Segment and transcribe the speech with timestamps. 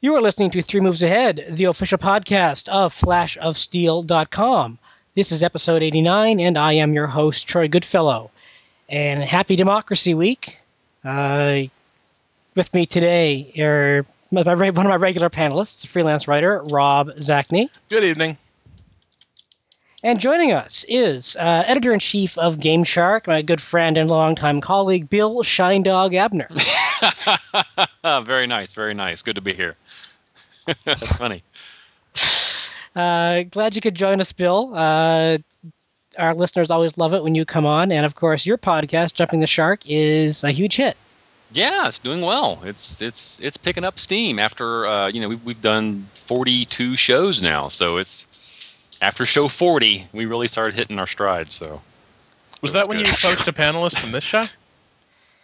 [0.00, 4.78] You are listening to Three Moves Ahead, the official podcast of flashofsteel.com.
[5.16, 8.30] This is episode 89, and I am your host, Troy Goodfellow.
[8.88, 10.60] And happy Democracy Week.
[11.04, 11.62] Uh,
[12.54, 17.68] with me today are one of my regular panelists, freelance writer Rob Zacny.
[17.88, 18.36] Good evening.
[20.04, 24.08] And joining us is uh, editor in chief of Game Shark, my good friend and
[24.08, 26.46] longtime colleague, Bill Shindog Abner.
[28.24, 29.22] very nice, very nice.
[29.22, 29.76] Good to be here.
[30.84, 31.42] That's funny.
[32.96, 34.72] Uh, glad you could join us, Bill.
[34.74, 35.38] Uh,
[36.18, 39.38] our listeners always love it when you come on, and of course, your podcast, Jumping
[39.38, 40.96] the Shark, is a huge hit.
[41.52, 42.60] Yeah, it's doing well.
[42.64, 47.40] It's it's it's picking up steam after uh, you know we've, we've done 42 shows
[47.40, 48.26] now, so it's
[49.00, 51.50] after show 40 we really started hitting our stride.
[51.50, 51.80] So
[52.60, 53.06] was so that when good.
[53.06, 54.42] you approached a panelist from this show?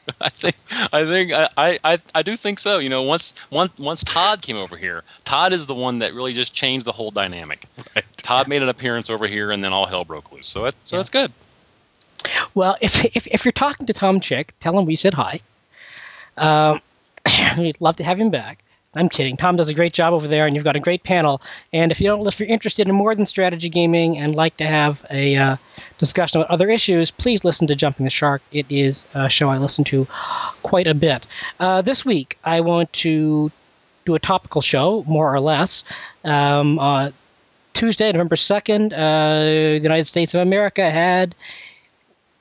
[0.21, 0.57] I think
[0.93, 2.79] I think I, I, I do think so.
[2.79, 6.33] You know, once once once Todd came over here, Todd is the one that really
[6.33, 7.67] just changed the whole dynamic.
[7.95, 8.05] Right.
[8.19, 10.47] Todd made an appearance over here, and then all hell broke loose.
[10.47, 10.99] So it, so yeah.
[10.99, 11.33] that's good.
[12.55, 15.41] Well, if, if if you're talking to Tom Chick, tell him we said hi.
[16.37, 16.81] Um,
[17.59, 18.64] we'd love to have him back.
[18.97, 19.37] I'm kidding.
[19.37, 21.43] Tom does a great job over there, and you've got a great panel.
[21.73, 24.67] And if you don't, if you're interested in more than strategy gaming and like to
[24.67, 25.57] have a uh,
[25.99, 28.43] discussion about other issues, please listen to Jumping the Shark.
[28.53, 30.07] It is a show I listen to
[30.63, 31.27] quite a bit.
[31.61, 33.51] Uh, this week, I want to
[34.05, 35.85] do a topical show, more or less.
[36.25, 37.11] Um, uh,
[37.73, 41.35] Tuesday, November 2nd, uh, the United States of America had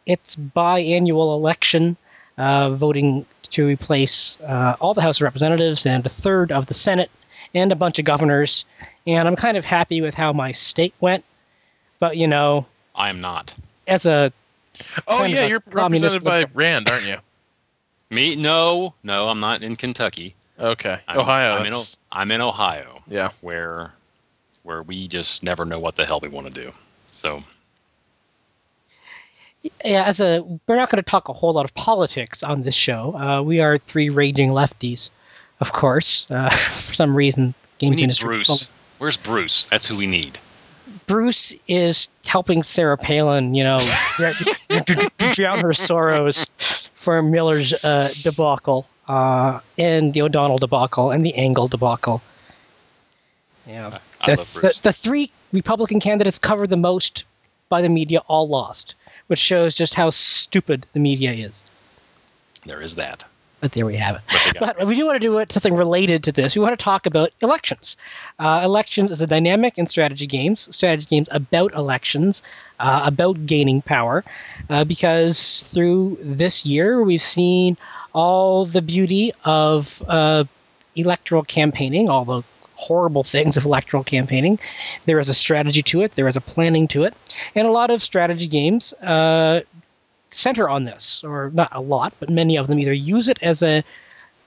[0.06, 1.98] its biannual election,
[2.38, 6.74] uh, voting to replace uh, all the House of Representatives and a third of the
[6.74, 7.12] Senate
[7.54, 8.66] and a bunch of governors.
[9.06, 11.24] And I'm kind of happy with how my state went.
[12.00, 12.66] But, you know.
[12.96, 13.54] I am not.
[13.88, 14.32] As a.
[15.08, 17.18] Oh, yeah, you're represented by Rand, aren't you?
[18.10, 18.36] Me?
[18.36, 18.94] No.
[19.04, 20.36] No, I'm not in Kentucky.
[20.60, 21.00] Okay.
[21.08, 21.56] I'm, Ohio.
[21.56, 23.04] I'm in, I'm in Ohio.
[23.08, 23.30] Yeah.
[23.42, 23.94] Where,
[24.64, 26.72] where we just never know what the hell we want to do.
[27.08, 27.44] So yeah,
[29.84, 33.16] as a we're not going to talk a whole lot of politics on this show.
[33.16, 35.10] Uh, we are three raging lefties,
[35.60, 36.26] of course.
[36.30, 38.70] Uh, for some reason, games we need Bruce.
[38.98, 39.68] Where's Bruce?
[39.68, 40.40] That's who we need.
[41.08, 43.78] Bruce is helping Sarah Palin, you know,
[45.32, 46.46] drown her sorrows
[46.94, 52.22] for Miller's uh, debacle uh, and the O'Donnell debacle and the Angle debacle.
[53.68, 57.24] Yeah, the, the, the three Republican candidates covered the most
[57.70, 58.96] by the media all lost
[59.34, 61.66] which shows just how stupid the media is.
[62.68, 63.26] There is that.
[63.62, 64.58] But there we have it.
[64.60, 66.56] But, we do want to do something related to this.
[66.56, 67.98] We want to talk about elections.
[68.38, 72.44] Uh, elections is a dynamic and strategy games, strategy games about elections,
[72.80, 74.24] uh, about gaining power,
[74.70, 77.76] uh, because through this year we've seen
[78.14, 80.44] all the beauty of uh,
[80.96, 82.44] electoral campaigning, all the
[82.76, 84.60] horrible things of electoral campaigning.
[85.06, 87.14] There is a strategy to it, there is a planning to it,
[87.56, 89.62] and a lot of strategy games uh,
[90.30, 93.62] center on this, or not a lot, but many of them either use it as
[93.62, 93.84] a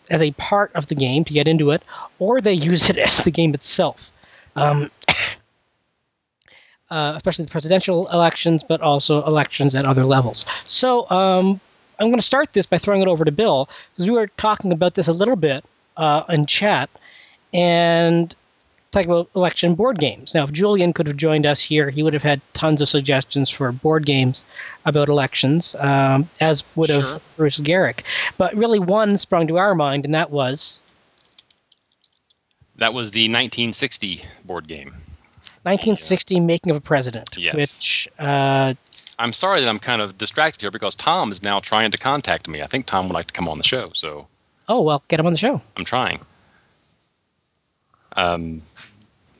[0.08, 1.82] as a part of the game to get into it,
[2.18, 4.12] or they use it as the game itself.
[4.54, 4.90] Um,
[6.90, 10.46] uh, especially the presidential elections, but also elections at other levels.
[10.66, 11.60] So um,
[11.98, 14.72] I'm going to start this by throwing it over to Bill because we were talking
[14.72, 15.64] about this a little bit
[15.96, 16.90] uh, in chat
[17.56, 18.34] and
[18.92, 20.34] talk about election board games.
[20.34, 23.48] Now, if Julian could have joined us here, he would have had tons of suggestions
[23.48, 24.44] for board games
[24.84, 27.20] about elections, um, as would have.
[27.36, 28.02] Bruce Geryk.
[28.36, 30.80] But really, one sprung to our mind, and that was.
[32.76, 34.88] That was the 1960 board game.
[35.62, 37.30] 1960 Making of a President.
[37.36, 37.54] Yes.
[37.54, 38.08] Which.
[38.18, 38.74] Uh,
[39.18, 42.48] I'm sorry that I'm kind of distracted here because Tom is now trying to contact
[42.48, 42.60] me.
[42.60, 44.28] I think Tom would like to come on the show, so.
[44.68, 45.62] Oh, well, get him on the show.
[45.74, 46.20] I'm trying.
[48.16, 48.62] Um,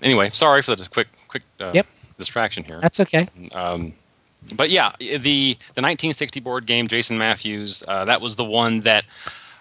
[0.03, 1.87] anyway, sorry for the quick quick uh, yep.
[2.19, 2.81] distraction here.
[2.81, 3.29] That's okay.
[3.55, 3.95] Um,
[4.55, 9.05] but yeah, the the 1960 board game, Jason Matthews, uh, that was the one that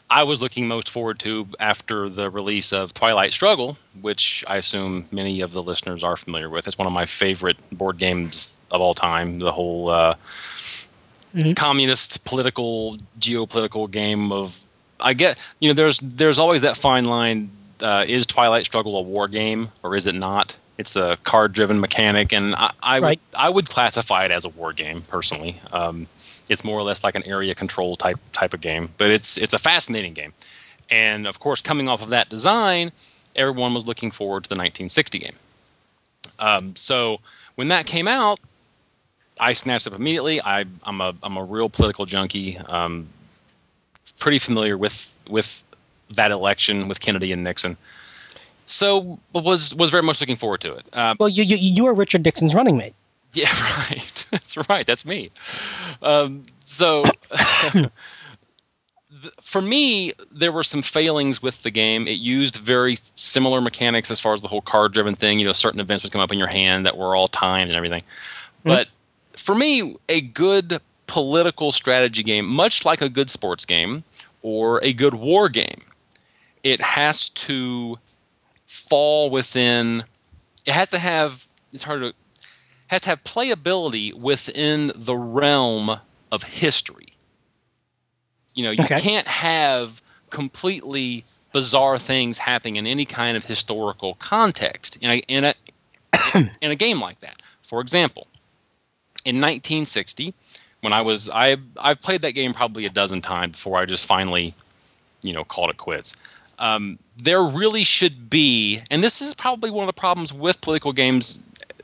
[0.10, 5.08] I was looking most forward to after the release of Twilight Struggle, which I assume
[5.12, 6.68] many of the listeners are familiar with.
[6.68, 9.40] It's one of my favorite board games of all time.
[9.40, 10.16] The whole uh,
[11.34, 11.54] mm-hmm.
[11.54, 14.60] communist political geopolitical game of
[15.00, 17.50] I get you know there's there's always that fine line
[17.82, 20.56] uh, is Twilight Struggle a war game or is it not?
[20.78, 23.20] It's a card-driven mechanic, and I, I, right.
[23.32, 25.62] would, I would classify it as a war game personally.
[25.72, 26.08] Um,
[26.50, 29.54] it's more or less like an area control type type of game, but it's it's
[29.54, 30.34] a fascinating game.
[30.90, 32.92] And of course, coming off of that design,
[33.36, 35.36] everyone was looking forward to the 1960 game.
[36.38, 37.20] Um, so
[37.56, 38.40] when that came out,
[39.40, 40.42] I snatched up immediately.
[40.42, 42.58] I, am a I'm a real political junkie.
[42.58, 43.08] Um,
[44.20, 45.64] pretty familiar with with
[46.14, 47.78] that election with Kennedy and Nixon.
[48.66, 50.88] So was was very much looking forward to it.
[50.94, 52.96] Uh, well, you you you were Richard Nixon's running mate.
[53.34, 53.52] Yeah,
[53.90, 54.26] right.
[54.32, 54.88] That's right.
[54.88, 55.30] That's me.
[56.02, 57.04] Um, so
[59.42, 62.08] for me, there were some failings with the game.
[62.08, 65.38] It used very similar mechanics as far as the whole card driven thing.
[65.40, 67.76] You know, certain events would come up in your hand that were all timed and
[67.76, 68.00] everything.
[68.00, 68.70] Mm-hmm.
[68.70, 68.88] But
[69.34, 74.04] for me, a good political strategy game, much like a good sports game
[74.42, 75.82] or a good war game,
[76.66, 77.98] it has to
[78.66, 80.04] fall within,
[80.66, 82.14] it has to have, it's hard to,
[82.88, 85.98] has to have playability within the realm
[86.32, 87.08] of history
[88.56, 88.96] you know, you okay.
[88.96, 95.46] can't have completely bizarre things happening in any kind of historical context in a, in
[95.46, 95.54] a,
[96.62, 97.42] in a game like that.
[97.64, 98.28] For example,
[99.26, 100.34] in 1960,
[100.82, 104.06] when I was I I've played that game probably a dozen times before I just
[104.06, 104.54] finally,
[105.22, 106.16] you know, called it quits.
[106.58, 110.94] Um, there really should be, and this is probably one of the problems with political
[110.94, 111.40] games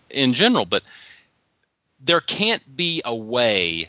[0.09, 0.83] in general, but
[2.03, 3.87] there can't be a way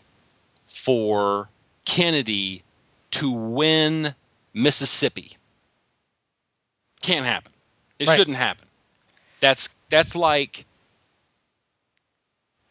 [0.66, 1.48] for
[1.84, 2.62] Kennedy
[3.12, 4.14] to win
[4.54, 5.32] Mississippi.
[7.02, 7.52] Can't happen.
[7.98, 8.16] It right.
[8.16, 8.66] shouldn't happen.
[9.40, 10.64] That's that's like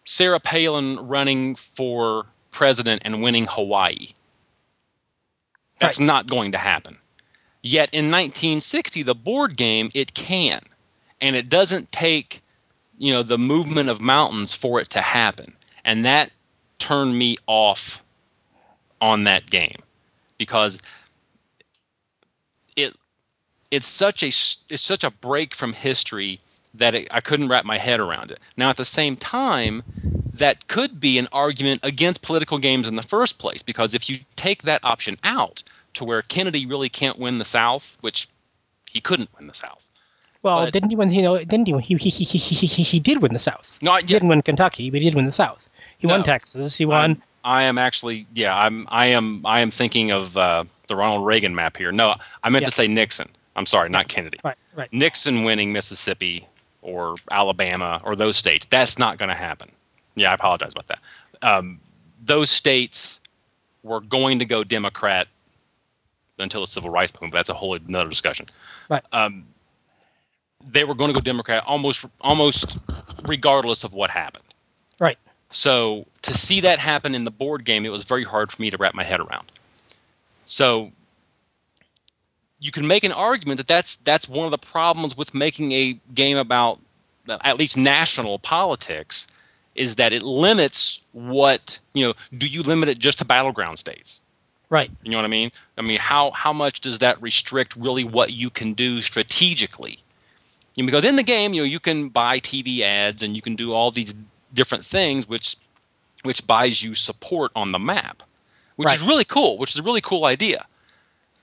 [0.05, 4.07] Sarah Palin running for president and winning Hawaii.
[5.79, 6.05] That's right.
[6.05, 6.97] not going to happen.
[7.63, 10.61] Yet in 1960, the board game, it can.
[11.19, 12.41] And it doesn't take,
[12.97, 15.55] you know, the movement of mountains for it to happen.
[15.85, 16.31] And that
[16.79, 18.03] turned me off
[18.99, 19.77] on that game
[20.37, 20.81] because
[22.75, 22.95] it
[23.69, 26.39] it's such a it's such a break from history
[26.73, 28.39] that it, I couldn't wrap my head around it.
[28.57, 29.83] Now at the same time,
[30.33, 34.19] that could be an argument against political games in the first place because if you
[34.35, 38.27] take that option out to where Kennedy really can't win the South, which
[38.89, 39.89] he couldn't win the South.
[40.43, 41.11] Well, but, didn't he win?
[41.11, 41.77] You know, didn't he?
[41.79, 43.77] He, he, he, he, he did win the South.
[43.81, 45.67] No, he didn't win Kentucky, but he did win the South.
[45.99, 46.75] He no, won Texas.
[46.75, 47.11] He won.
[47.11, 51.25] I'm, I am actually, yeah, I'm, I am, I am thinking of uh, the Ronald
[51.25, 51.91] Reagan map here.
[51.91, 52.67] No, I meant yeah.
[52.67, 53.29] to say Nixon.
[53.55, 54.39] I'm sorry, not Kennedy.
[54.43, 54.91] Right, right.
[54.93, 56.47] Nixon winning Mississippi
[56.81, 58.65] or Alabama or those states.
[58.65, 59.69] That's not going to happen.
[60.15, 60.99] Yeah, I apologize about that.
[61.41, 61.79] Um,
[62.23, 63.19] those states
[63.83, 65.27] were going to go Democrat
[66.41, 67.33] until the civil rights movement.
[67.33, 68.47] But that's a whole another discussion.
[68.89, 69.03] Right.
[69.11, 69.45] Um,
[70.65, 72.77] they were going to go Democrat almost, almost
[73.23, 74.43] regardless of what happened.
[74.99, 75.17] Right.
[75.49, 78.69] So to see that happen in the board game, it was very hard for me
[78.69, 79.51] to wrap my head around.
[80.45, 80.91] So
[82.59, 85.99] you can make an argument that that's that's one of the problems with making a
[86.13, 86.79] game about
[87.27, 89.27] at least national politics
[89.75, 94.21] is that it limits what you know do you limit it just to battleground states
[94.71, 98.03] right you know what i mean i mean how how much does that restrict really
[98.03, 99.99] what you can do strategically
[100.75, 103.71] because in the game you know you can buy tv ads and you can do
[103.71, 104.15] all these
[104.53, 105.55] different things, which
[106.23, 108.21] which buys you support on the map,
[108.75, 108.95] which right.
[108.95, 109.57] is really cool.
[109.57, 110.65] Which is a really cool idea,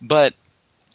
[0.01, 0.35] but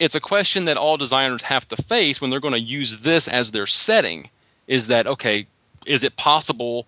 [0.00, 3.28] it's a question that all designers have to face when they're going to use this
[3.28, 4.28] as their setting.
[4.66, 5.46] Is that okay?
[5.86, 6.86] Is it possible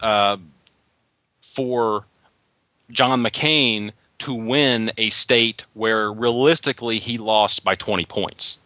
[0.00, 0.36] uh,
[1.42, 2.04] for
[2.90, 8.58] John McCain to win a state where realistically he lost by 20 points?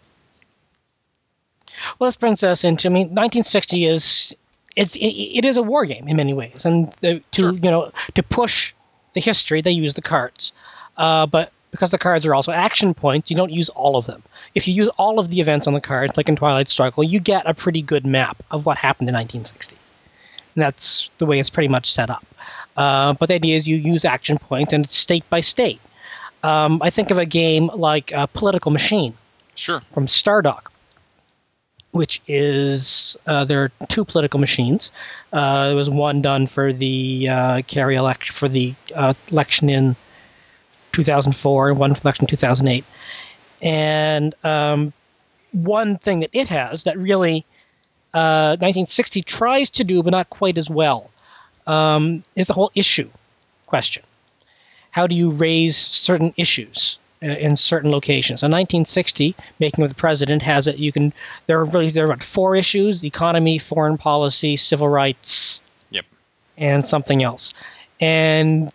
[1.99, 2.89] Well, this brings us into.
[2.89, 4.35] I mean, 1960 is
[4.77, 7.53] it's it, it is a war game in many ways, and the, to sure.
[7.53, 8.73] you know to push
[9.15, 10.53] the history, they use the cards,
[10.97, 14.23] uh, but because the cards are also action points, you don't use all of them.
[14.55, 17.19] If you use all of the events on the cards, like in Twilight Struggle, you
[17.19, 19.77] get a pretty good map of what happened in 1960.
[20.55, 22.25] And that's the way it's pretty much set up.
[22.77, 25.81] Uh, but the idea is you use action points, and it's state by state.
[26.43, 29.15] Um, I think of a game like uh, Political Machine.
[29.55, 29.81] Sure.
[29.93, 30.67] From Stardock,
[31.93, 34.91] which is uh, there are two political machines.
[35.33, 39.95] Uh, there was one done for the uh, Kerry election for the uh, election in
[40.93, 42.85] 2004, and one for election 2008.
[43.63, 44.93] And um,
[45.53, 47.47] one thing that it has that really
[48.13, 51.11] 1960 uh, tries to do, but not quite as well,
[51.67, 53.11] um, is the whole issue
[53.67, 54.03] question.
[54.91, 56.99] How do you raise certain issues?
[57.25, 58.41] in certain locations.
[58.41, 60.77] So 1960, Making of the President has it.
[60.77, 61.13] You can
[61.47, 66.05] there are really there are about four issues: economy, foreign policy, civil rights, yep,
[66.59, 67.55] and something else.
[67.99, 68.71] And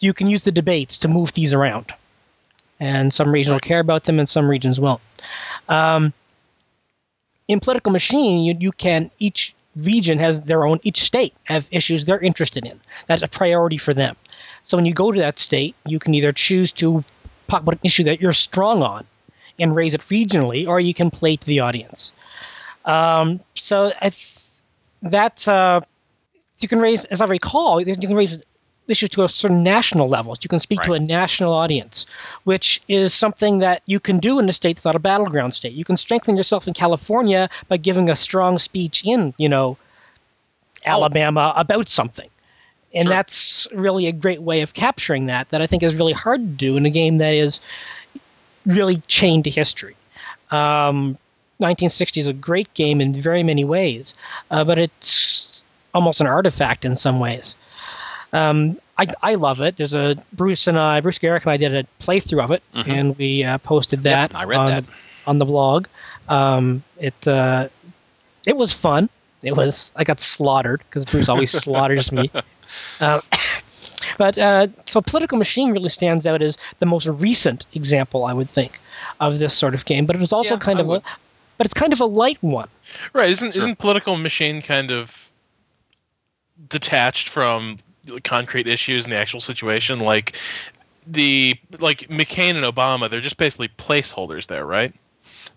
[0.00, 1.92] you can use the debates to move these around.
[2.80, 5.00] And some regions will care about them, and some regions won't.
[5.68, 6.12] Um,
[7.46, 12.04] in political machine, you, you can each region has their own each state have issues
[12.04, 12.80] they're interested in.
[13.06, 14.16] That's a priority for them.
[14.64, 17.04] So when you go to that state, you can either choose to
[17.48, 19.04] talk about an issue that you're strong on
[19.58, 22.12] and raise it regionally, or you can play to the audience.
[22.84, 24.38] Um, so th-
[25.02, 25.80] that uh,
[26.58, 28.40] you can raise, as I recall, you can raise
[28.88, 30.38] issues to a certain national levels.
[30.42, 30.86] You can speak right.
[30.86, 32.06] to a national audience,
[32.44, 35.72] which is something that you can do in a state that's not a battleground state.
[35.72, 39.76] You can strengthen yourself in California by giving a strong speech in, you know,
[40.86, 40.90] oh.
[40.90, 42.28] Alabama about something.
[42.94, 43.12] And sure.
[43.12, 46.46] that's really a great way of capturing that, that I think is really hard to
[46.46, 47.60] do in a game that is
[48.66, 49.96] really chained to history.
[50.50, 51.18] Um,
[51.58, 54.14] 1960 is a great game in very many ways,
[54.50, 57.54] uh, but it's almost an artifact in some ways.
[58.34, 59.76] Um, I, I love it.
[59.76, 62.90] There's a Bruce and I, Bruce Geryk and I did a playthrough of it, mm-hmm.
[62.90, 64.32] and we uh, posted that.
[64.32, 64.84] Yep, I read on, that
[65.26, 65.86] on the blog.
[66.28, 67.68] Um, it uh,
[68.46, 69.08] it was fun.
[69.42, 72.30] It was I got slaughtered because Bruce always slaughters me.
[73.00, 73.20] Uh,
[74.18, 78.50] but uh, so political machine really stands out as the most recent example, I would
[78.50, 78.80] think,
[79.20, 80.06] of this sort of game.
[80.06, 81.02] But it was also yeah, kind I of would.
[81.02, 81.04] a,
[81.56, 82.68] but it's kind of a light one.
[83.12, 83.30] Right?
[83.30, 83.62] Isn't sure.
[83.62, 85.30] isn't political machine kind of
[86.68, 87.78] detached from
[88.22, 90.00] concrete issues in the actual situation?
[90.00, 90.36] Like
[91.06, 94.94] the like McCain and Obama, they're just basically placeholders there, right?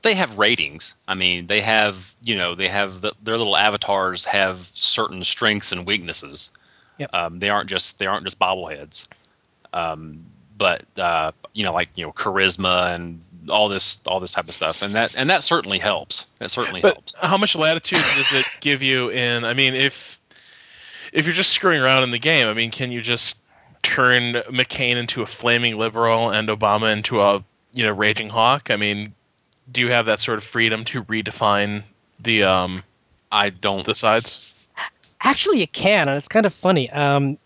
[0.02, 0.96] they have ratings.
[1.08, 5.72] I mean, they have you know they have the, their little avatars have certain strengths
[5.72, 6.52] and weaknesses.
[6.98, 7.14] Yep.
[7.14, 9.08] Um, they aren't just they aren't just bobbleheads.
[9.74, 10.26] Um,
[10.58, 14.54] but uh, you know, like you know, charisma and all this all this type of
[14.54, 16.28] stuff, and that and that certainly helps.
[16.40, 17.18] That certainly but helps.
[17.18, 19.46] How much latitude does it give you in?
[19.46, 20.17] I mean, if
[21.14, 23.40] if you're just screwing around in the game, I mean, can you just
[23.82, 28.70] turn McCain into a flaming liberal and Obama into a you know raging hawk?
[28.72, 29.14] I mean,
[29.72, 31.84] do you have that sort of freedom to redefine
[32.20, 32.84] the um
[33.32, 34.68] I don't the sides?
[35.22, 36.90] Actually, you can, and it's kind of funny.
[36.92, 37.38] Um,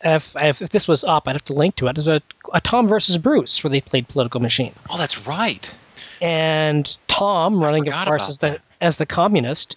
[0.00, 1.94] if, if, if this was up, I'd have to link to it.
[1.94, 4.72] There's a, a Tom versus Bruce where they played Political Machine.
[4.90, 5.74] Oh, that's right.
[6.20, 9.76] And Tom, running of course as the as the communist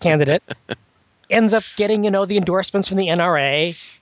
[0.00, 0.42] candidate,
[1.30, 3.96] ends up getting you know the endorsements from the NRA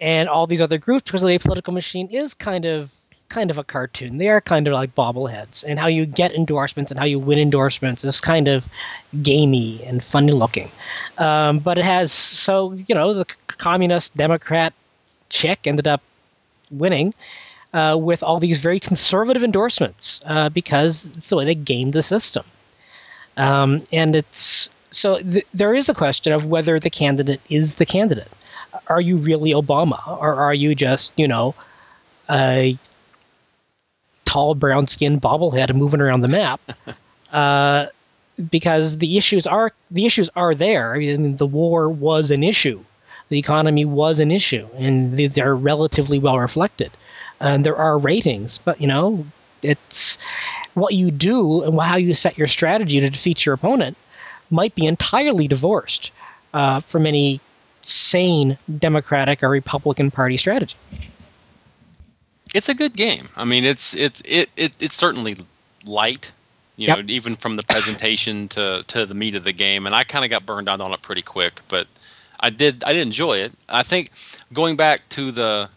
[0.00, 2.94] and all these other groups because the Political Machine is kind of
[3.28, 4.18] kind of a cartoon.
[4.18, 7.38] They are kind of like bobbleheads, and how you get endorsements and how you win
[7.38, 8.68] endorsements is kind of
[9.22, 10.70] gamey and funny looking.
[11.18, 14.72] Um, but it has so you know the communist Democrat
[15.28, 16.02] chick ended up
[16.70, 17.14] winning.
[17.72, 22.02] Uh, with all these very conservative endorsements uh, because it's the way they gamed the
[22.02, 22.44] system.
[23.36, 27.86] Um, and it's so th- there is a question of whether the candidate is the
[27.86, 28.30] candidate.
[28.88, 31.54] Are you really Obama, or are you just you know
[32.28, 32.78] a
[34.30, 36.60] tall brown skinned bobblehead moving around the map.
[37.32, 37.86] uh,
[38.50, 40.94] because the issues are the issues are there.
[40.94, 42.82] I mean, the war was an issue,
[43.28, 46.90] the economy was an issue, and these are relatively well reflected.
[47.40, 49.26] And there are ratings, but you know,
[49.62, 50.16] it's
[50.74, 53.96] what you do and how you set your strategy to defeat your opponent
[54.50, 56.12] might be entirely divorced
[56.54, 57.40] uh, from any
[57.82, 60.76] sane Democratic or Republican Party strategy
[62.54, 63.28] it's a good game.
[63.36, 65.36] I mean, it's it's it, it it's certainly
[65.84, 66.32] light.
[66.76, 66.98] You yep.
[66.98, 70.24] know, even from the presentation to to the meat of the game, and I kind
[70.24, 71.86] of got burned out on it pretty quick, but
[72.40, 73.52] I did I did enjoy it.
[73.68, 74.10] I think
[74.52, 75.68] going back to the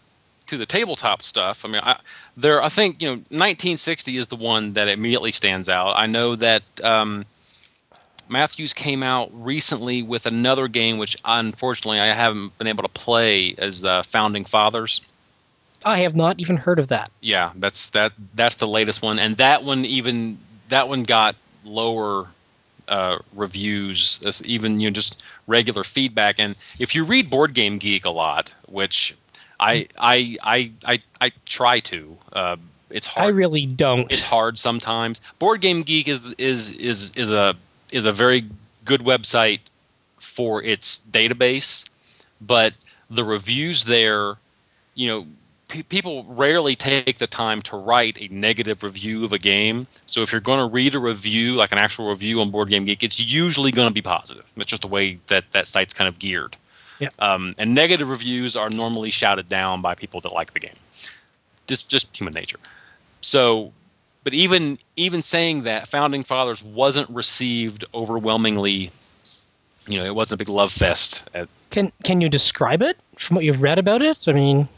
[0.46, 1.64] to the tabletop stuff.
[1.64, 1.98] I mean, I,
[2.36, 5.94] there I think you know 1960 is the one that immediately stands out.
[5.96, 7.26] I know that um,
[8.28, 13.54] Matthews came out recently with another game, which unfortunately I haven't been able to play,
[13.56, 15.00] as the Founding Fathers.
[15.84, 17.10] I have not even heard of that.
[17.20, 18.12] Yeah, that's that.
[18.34, 20.38] That's the latest one, and that one even
[20.68, 22.26] that one got lower
[22.88, 26.38] uh, reviews, even you know just regular feedback.
[26.38, 29.14] And if you read Board Game Geek a lot, which
[29.60, 32.56] I I I I, I try to, uh,
[32.90, 33.26] it's hard.
[33.26, 34.10] I really don't.
[34.12, 35.20] It's hard sometimes.
[35.38, 37.56] Board Game Geek is is is is a
[37.94, 38.44] is a very
[38.84, 39.60] good website
[40.18, 41.88] for its database,
[42.40, 42.74] but
[43.10, 44.36] the reviews there,
[44.94, 45.26] you know,
[45.68, 49.86] people rarely take the time to write a negative review of a game.
[50.06, 52.84] So if you're going to read a review, like an actual review on Board Game
[52.84, 54.44] Geek, it's usually going to be positive.
[54.56, 56.56] It's just the way that that site's kind of geared.
[57.00, 57.08] Yeah.
[57.18, 60.76] Um, and negative reviews are normally shouted down by people that like the game.
[61.66, 62.58] Just just human nature.
[63.20, 63.72] So,
[64.24, 68.90] but even even saying that Founding Fathers wasn't received overwhelmingly,
[69.86, 71.28] you know, it wasn't a big love fest.
[71.34, 74.26] At, can can you describe it from what you've read about it?
[74.26, 74.68] I mean.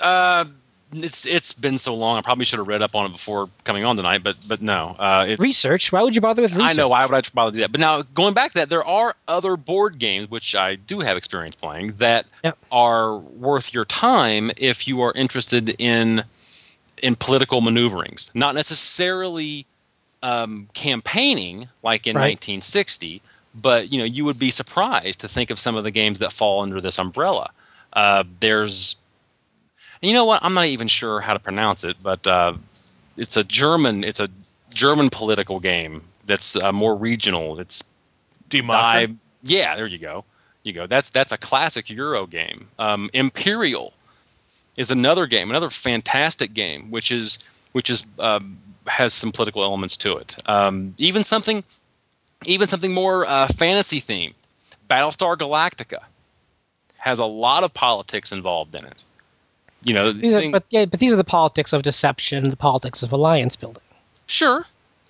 [0.00, 0.46] Uh,
[0.94, 2.18] it's it's been so long.
[2.18, 4.94] I probably should have read up on it before coming on tonight, but but no.
[4.98, 5.92] Uh, research.
[5.92, 6.70] Why would you bother with research?
[6.70, 6.88] I know.
[6.88, 7.72] Why would I bother to do that?
[7.72, 11.16] But now going back to that, there are other board games which I do have
[11.16, 12.58] experience playing that yep.
[12.70, 16.24] are worth your time if you are interested in
[17.02, 19.66] in political maneuverings, not necessarily
[20.22, 22.30] um, campaigning like in Right.
[22.38, 23.20] 1960,
[23.56, 26.32] but you know you would be surprised to think of some of the games that
[26.32, 27.50] fall under this umbrella.
[27.92, 28.96] Uh, there's,
[30.00, 30.42] you know what?
[30.44, 32.54] I'm not even sure how to pronounce it, but uh,
[33.16, 34.04] it's a German.
[34.04, 34.28] It's a
[34.72, 37.58] German political game that's uh, more regional.
[37.60, 37.84] It's
[38.48, 39.08] Die Macher.
[39.08, 40.24] Die- yeah, there you go.
[40.62, 40.86] You go.
[40.86, 42.68] That's that's a classic Euro game.
[42.78, 43.92] Um, Imperial
[44.76, 47.38] is another game, another fantastic game, which is
[47.72, 50.36] which is um, has some political elements to it.
[50.46, 51.64] Um, even something,
[52.46, 54.34] even something more uh, fantasy themed.
[54.88, 56.00] Battlestar Galactica
[56.98, 59.04] has a lot of politics involved in it.
[59.84, 63.02] You know, These are, but yeah, but these are the politics of deception, the politics
[63.02, 63.82] of alliance building.
[64.26, 64.64] Sure,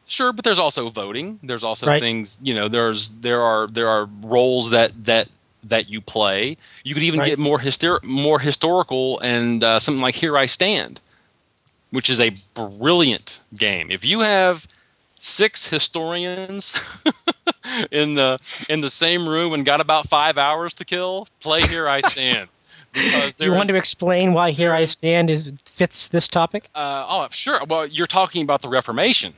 [0.07, 1.39] sure, but there's also voting.
[1.43, 2.01] There's also Right.
[2.01, 2.69] things you know.
[2.69, 5.29] There's there are there are roles that that
[5.65, 6.57] that you play.
[6.85, 7.27] You could even Right.
[7.27, 11.01] get more hyster- more historical and uh, something like Here I Stand,
[11.91, 13.91] which is a brilliant game.
[13.91, 14.67] If you have
[15.19, 16.75] six historians
[17.91, 18.39] in the
[18.69, 22.49] in the same room and got about five hours to kill, play Here I Stand.
[22.95, 26.69] Because you want to explain why Here I Stand is fits this topic?
[26.75, 27.65] uh, oh, sure.
[27.65, 29.33] Well, you're talking about the Reformation.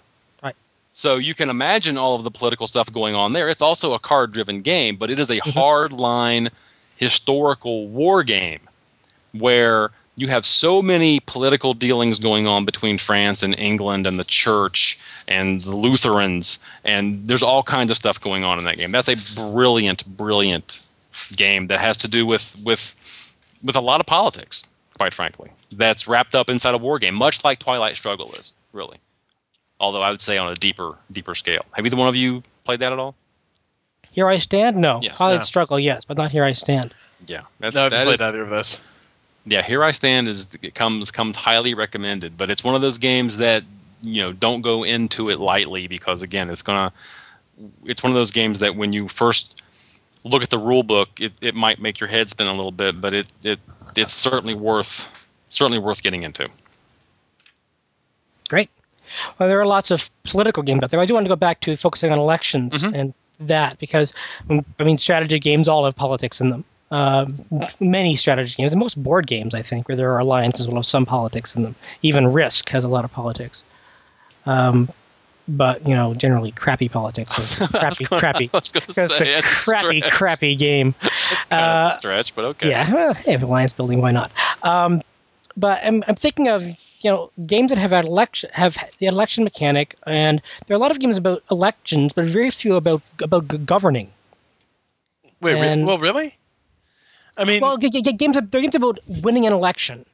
[0.97, 3.49] So you can imagine all of the political stuff going on there.
[3.49, 5.53] It's also a card driven game, but it is a Mhm.
[5.53, 6.51] hard line
[6.97, 8.61] historical war game
[9.33, 14.25] where you have so many political dealings going on between France and England and the
[14.25, 14.97] church
[15.27, 18.93] and the Lutherans, and there's all kinds of stuff going on in that game.
[18.93, 20.81] That's a brilliant, brilliant
[21.35, 22.95] game that has to do with with
[23.65, 25.51] with a lot of politics, quite frankly.
[25.73, 28.99] That's wrapped up inside a war game, much like Twilight Struggle is, really.
[29.85, 31.65] Although I would say on a deeper, deeper scale.
[31.73, 33.15] Have either one of you played that at all?
[34.11, 34.77] Here I Stand?
[34.77, 34.99] No.
[35.03, 35.19] Yes.
[35.19, 35.45] Twilight No.
[35.45, 36.95] Struggle, yes, but not Here I Stand.
[37.27, 38.81] Yeah, that's no, I haven't that played is- either of those.
[39.47, 39.63] yeah.
[39.63, 43.37] Here I stand is it comes comes highly recommended, but it's one of those games
[43.39, 43.63] that
[44.01, 46.93] you know don't go into it lightly because again, it's gonna.
[47.85, 49.63] It's one of those games that when you first
[50.25, 53.01] look at the rule book, it, it might make your head spin a little bit,
[53.01, 53.61] but it it
[53.97, 55.11] it's certainly worth
[55.51, 56.49] certainly worth getting into.
[58.49, 58.71] Great.
[59.39, 61.01] Well, there are lots of political games out there.
[61.01, 62.95] I do want to go back to focusing on elections Mhm.
[62.95, 64.13] and that because,
[64.51, 66.65] I mean, strategy games all have politics in them.
[66.91, 67.45] Um,
[67.81, 70.87] many strategy games, and most board games, I think, where there are alliances, will have
[70.87, 71.75] some politics in them.
[72.03, 73.65] Even Risk has a lot of politics.
[74.47, 74.89] Um,
[75.49, 77.39] but, you know, generally crappy politics.
[77.39, 78.51] Is crappy, gonna- crappy.
[78.55, 80.95] I was gonna it's say, a it's a crappy, crappy game.
[81.03, 82.71] It's kind of Uh, a stretch, but okay.
[82.71, 84.31] Yeah, well, hey, alliance building, why not?
[84.63, 85.03] Um,
[85.57, 86.63] but I'm, I'm thinking of
[87.05, 90.81] you know games that have had election have the election mechanic, and there are a
[90.81, 94.11] lot of games about elections, but very few about about governing.
[95.41, 96.37] Wait, re- And- well, really?
[97.37, 100.07] I mean, Well, g- g- games there are games about winning an election,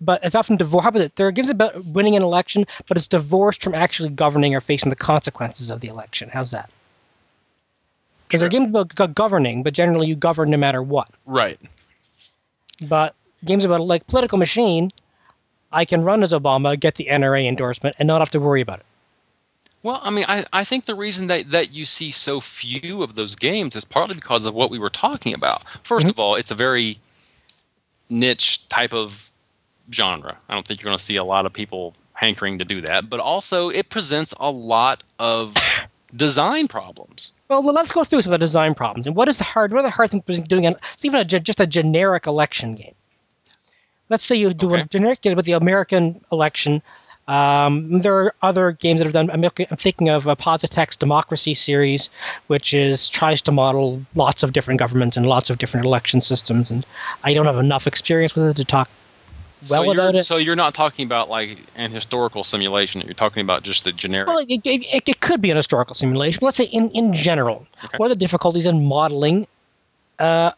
[0.00, 0.82] but it's often divorced.
[0.84, 1.16] How about it?
[1.16, 4.90] There are games about winning an election, but it's divorced from actually governing or facing
[4.90, 6.28] the consequences of the election.
[6.28, 6.68] How's that?
[8.26, 11.08] Because there are games about g- governing, but generally you govern no matter what.
[11.24, 11.58] right.
[12.82, 14.90] But games about like political machine,
[15.72, 18.78] I can run as Obama, get the NRA endorsement, and not have to worry about
[18.78, 18.86] it.
[19.82, 23.14] Well, I mean, I, I think the reason that, that you see so few of
[23.14, 25.62] those games is partly because of what we were talking about.
[25.84, 26.08] 1st Mhm.
[26.10, 26.98] of all, it's a very
[28.08, 29.30] niche type of
[29.92, 30.36] genre.
[30.48, 33.08] I don't think you're going to see a lot of people hankering to do that.
[33.08, 35.54] But also, it presents a lot of
[36.16, 37.32] design problems.
[37.48, 39.06] Well, well, let's go through some of the design problems.
[39.06, 39.70] And what is the hard?
[39.72, 40.66] What are the hard things doing?
[40.66, 42.94] An, it's even a, just a generic election game.
[44.08, 44.86] Let's say you do a Okay.
[44.90, 46.82] generic game with the American election.
[47.28, 49.30] Um, there are other games that have done.
[49.32, 52.08] I'm, I'm thinking of a Positech Democracy series,
[52.46, 56.70] which is tries to model lots of different governments and lots of different election systems.
[56.70, 56.86] And
[57.24, 58.88] I don't have enough experience with it to talk
[59.60, 60.24] so well you're, about it.
[60.24, 63.00] So you're not talking about like an historical simulation.
[63.00, 64.28] You're talking about just the generic.
[64.28, 66.40] Well, it, it, it, it could be an historical simulation.
[66.42, 67.98] Let's say in, in general, Okay.
[67.98, 69.48] what are the difficulties in modeling
[70.20, 70.52] uh,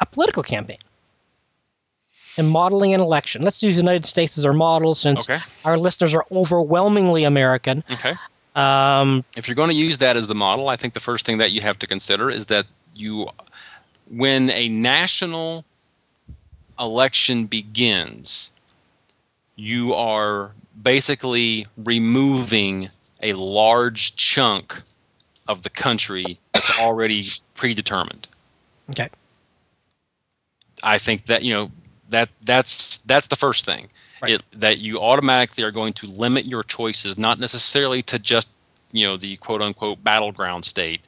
[0.00, 0.78] a political campaign?
[2.38, 3.42] And modeling an election.
[3.42, 5.40] Let's use the United States as our model since okay.
[5.64, 7.82] our listeners are overwhelmingly American.
[7.90, 8.14] Okay.
[8.54, 11.38] Um, if you're going to use that as the model, I think the first thing
[11.38, 13.28] that you have to consider is that you,
[14.08, 15.64] when a national
[16.78, 18.52] election begins,
[19.56, 22.88] you are basically removing
[23.20, 24.80] a large chunk
[25.48, 27.24] of the country that's already
[27.54, 28.28] predetermined.
[28.90, 29.08] okay.
[30.82, 31.70] I think that you know
[32.08, 33.88] that that's that's the first thing.
[34.20, 34.32] Right.
[34.32, 38.50] It, that you automatically are going to limit your choices, not necessarily to just
[38.92, 41.00] you know the quote unquote battleground state.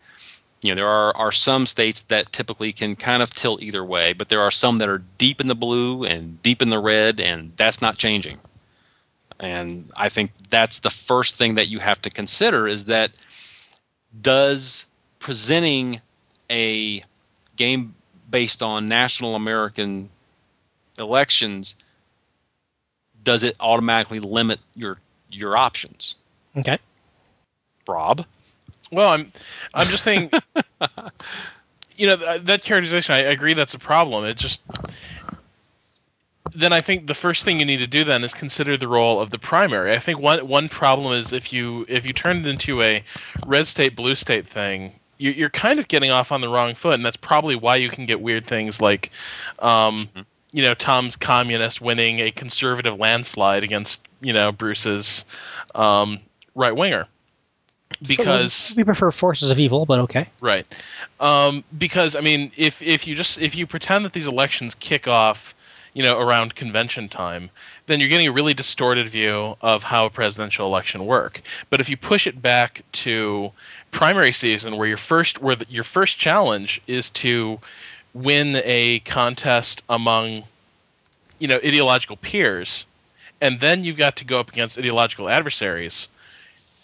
[0.63, 4.13] You know there are are some states that typically can kind of tilt either way,
[4.13, 7.21] but there are some that are deep in the blue and deep in the red,
[7.21, 8.39] and that's not changing.
[9.41, 13.11] And I think that's the first thing that you have to consider is that
[14.21, 14.87] does
[15.19, 16.01] presenting
[16.51, 17.03] a
[17.57, 17.95] game
[18.31, 20.11] based on national American
[20.99, 21.77] elections
[23.23, 24.99] does it automatically limit your
[25.31, 26.17] your options?
[26.57, 26.79] Okay.
[27.89, 28.25] Rob?
[28.91, 29.33] Well, I'm
[29.75, 30.31] I'm just saying.
[31.97, 33.15] you know th- that characterization.
[33.15, 34.25] I agree that's a problem.
[34.25, 34.61] It just
[36.53, 39.21] then I think the first thing you need to do then is consider the role
[39.21, 39.93] of the primary.
[39.93, 43.05] I think one one problem is if you if you turn it into a
[43.47, 46.95] red state blue state thing, you, you're kind of getting off on the wrong foot,
[46.95, 49.11] and that's probably why you can get weird things like,
[49.59, 50.25] um, Mhm.
[50.53, 55.25] You know, Tom's communist winning a conservative landslide against you know Bruce's
[55.75, 56.19] um,
[56.55, 57.07] right winger
[58.07, 60.29] because we prefer forces of evil, but okay.
[60.41, 60.67] Right.
[61.19, 65.09] Um, because I mean, if if you just if you pretend that these elections kick
[65.09, 65.55] off,
[65.93, 67.51] you know, around convention time,
[67.87, 71.43] then you're getting a really distorted view of how a presidential election work.
[71.69, 73.53] But if you push it back to
[73.91, 77.59] primary season, where your first where the, your first challenge is to
[78.15, 80.45] win a contest among,
[81.39, 82.87] you know, ideological peers,
[83.41, 86.09] and then you've got to go up against ideological adversaries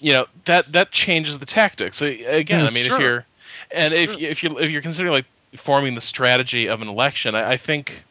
[0.00, 2.96] you know that that changes the tactics again Mm, i mean sure.
[2.96, 3.24] if you're
[3.70, 4.20] and if Sure.
[4.20, 5.24] you if you if you're considering like
[5.56, 8.02] forming the strategy of an election i, I think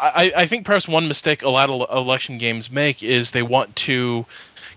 [0.00, 3.74] I, I think perhaps one mistake a lot of election games make is they want
[3.76, 4.24] to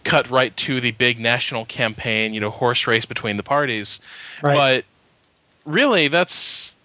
[0.04, 4.00] cut right to the big national campaign you know horse race between the parties
[4.42, 4.56] Right.
[4.56, 4.86] but
[5.66, 6.76] really that's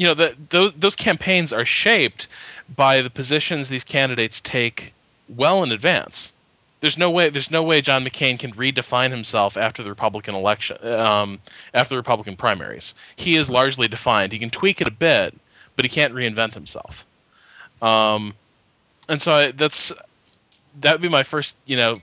[0.00, 2.26] you know the, those, those campaigns are shaped
[2.74, 4.94] by the positions these candidates take
[5.36, 6.32] well in advance
[6.80, 10.78] there's no way there's no way John McCain can redefine himself after the Republican election
[10.86, 11.38] um,
[11.74, 12.94] after the Republican primaries.
[13.16, 14.32] He is largely defined.
[14.32, 15.36] He can tweak it a bit,
[15.76, 17.04] but he can't reinvent himself.
[17.82, 18.32] Um,
[19.10, 19.92] and so I, that's
[20.80, 21.94] that would be my first you know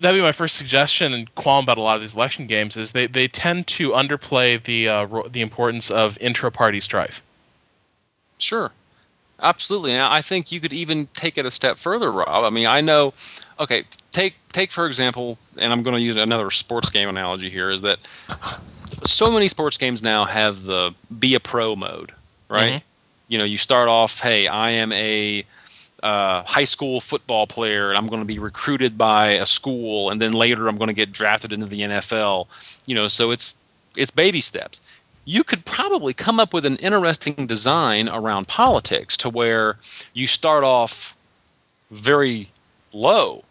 [0.00, 2.92] that'd be my first suggestion and qualm about a lot of these election games is
[2.92, 7.22] they, they tend to underplay the uh, ro- the importance of intra party strife.
[8.38, 8.70] Sure.
[9.40, 9.92] Absolutely.
[9.92, 12.44] And I think you could even take it a step further, Rob.
[12.44, 13.14] I mean, I know
[13.60, 17.70] okay, take take for example, and I'm going to use another sports game analogy here
[17.70, 17.98] is that
[19.04, 22.12] so many sports games now have the be a pro mode,
[22.48, 22.74] right?
[22.74, 22.82] Mhm.
[23.28, 25.44] You know, you start off, hey, I am a
[26.02, 30.20] uh, high school football player and I'm going to be recruited by a school and
[30.20, 32.46] then later I'm going to get drafted into the NFL.
[32.86, 33.58] You know, so it's
[33.96, 34.80] it's baby steps.
[35.24, 39.76] You could probably come up with an interesting design around politics to where
[40.14, 41.16] you start off
[41.90, 42.48] very
[42.92, 43.44] low,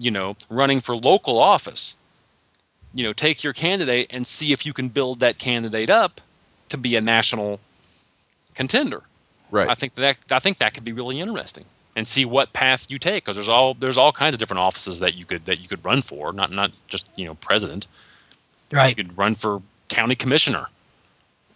[0.00, 1.96] you know, running for local office.
[2.94, 6.20] You know, take your candidate and see if you can build that candidate up
[6.70, 7.60] to be a national
[8.54, 9.02] contender.
[9.50, 9.68] Right.
[9.68, 11.64] I think that I think that could be really interesting
[11.98, 15.00] and see what path you take because there's all there's all kinds of different offices
[15.00, 17.88] that you could that you could run for not not just you know president.
[18.70, 18.90] Right.
[18.96, 20.68] You could run for county commissioner.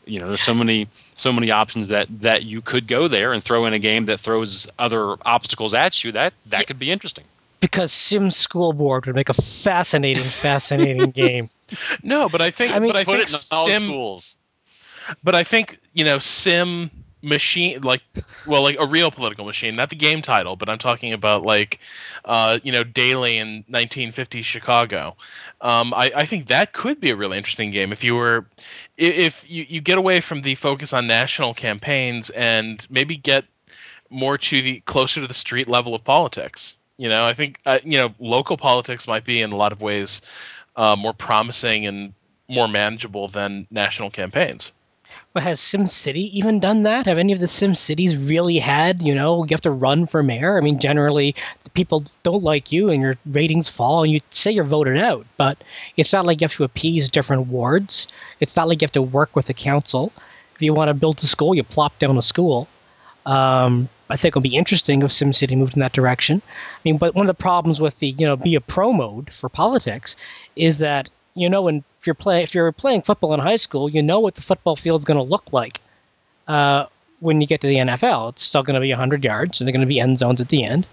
[0.04, 3.42] You know there's so many so many options that that you could go there and
[3.42, 6.10] throw in a game that throws other obstacles at you.
[6.10, 6.66] That that Yeah.
[6.66, 7.24] could be interesting.
[7.60, 11.48] Because Sim School Board would make a fascinating, fascinating game.
[12.02, 14.36] No, but I think I mean, but I put think it in all sim schools.
[15.22, 16.90] but I think you know sim
[17.22, 18.02] machine like
[18.46, 21.78] well like a real political machine not the game title but i'm talking about like
[22.24, 25.16] uh, you know Daley in 1950s chicago.
[25.60, 28.46] Um, I, I think that could be a really interesting game if you were
[28.96, 33.44] if you, you get away from the focus on national campaigns and maybe get
[34.10, 36.76] more to the closer to the street level of politics.
[36.96, 39.80] You know i think uh, you know local politics might be in a lot of
[39.80, 40.22] ways
[40.76, 42.14] uh, more promising and
[42.48, 44.72] more manageable than national campaigns
[45.34, 47.06] But has SimCity even done that?
[47.06, 50.22] Have any of the Sim Cities really had, you know, you have to run for
[50.22, 50.58] mayor?
[50.58, 51.34] I mean, generally,
[51.74, 55.56] people don't like you and your ratings fall and you say you're voted out, but
[55.96, 58.06] it's not like you have to appease different wards.
[58.40, 60.12] It's not like you have to work with the council.
[60.54, 62.68] If you want to build a school, you plop down a school.
[63.24, 66.42] Um, I think it'll be interesting if SimCity moved in that direction.
[66.44, 69.32] I mean, but one of the problems with the, you know, be a pro mode
[69.32, 70.16] for politics
[70.56, 73.88] is that you know, when if you're playing if you're playing football in high school,
[73.88, 75.80] you know what the football field's going to look like.
[76.48, 76.86] Uh,
[77.20, 79.72] when you get to the NFL, it's still going to be 100 yards, and they're
[79.72, 80.86] going to be end zones at the end,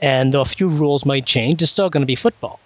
[0.00, 2.58] and though a few rules might change, it's still going to be football.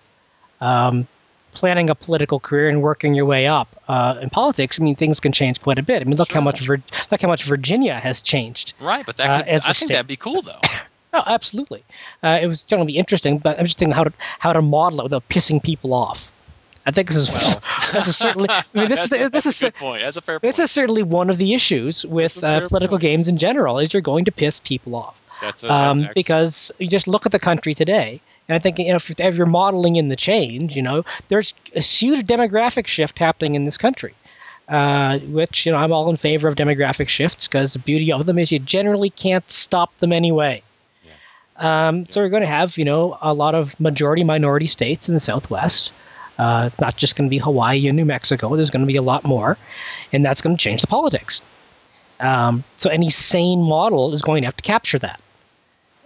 [0.60, 1.06] Um,
[1.54, 5.20] planning a political career and working your way up uh, in politics, I mean, things
[5.20, 6.00] can change quite a bit.
[6.00, 8.72] I mean, look how much look how much Virginia has changed.
[8.80, 9.88] right but that Uh, could, a i think state.
[9.88, 10.60] that'd be cool though
[11.14, 11.84] Oh, absolutely.
[12.22, 14.62] Uh, it was going to be interesting, but I'm just thinking how to how to
[14.62, 16.32] model it without pissing people off.
[16.84, 17.62] I think this is Well.
[17.92, 18.48] this is certainly.
[18.50, 20.40] I mean, this that's, is a, this that's is a good point that's a fair
[20.40, 23.02] point this is certainly one of the issues with uh, political point.
[23.02, 25.20] games in general is you're going to piss people off.
[25.40, 28.20] That's, a, that's um, because you just look at the country today.
[28.48, 31.54] And I think you know if, if you're modeling in the change, you know, there's
[31.74, 34.14] a huge demographic shift happening in this country,
[34.68, 38.26] uh, which you know I'm all in favor of demographic shifts because the beauty of
[38.26, 40.62] them is you generally can't stop them anyway.
[41.56, 45.14] Um, so we're going to have you know a lot of majority minority states in
[45.14, 45.92] the Southwest.
[46.38, 48.56] Uh, it's not just going to be Hawaii and New Mexico.
[48.56, 49.58] There's going to be a lot more,
[50.12, 51.42] and that's going to change the politics.
[52.20, 55.20] Um, so any sane model is going to have to capture that.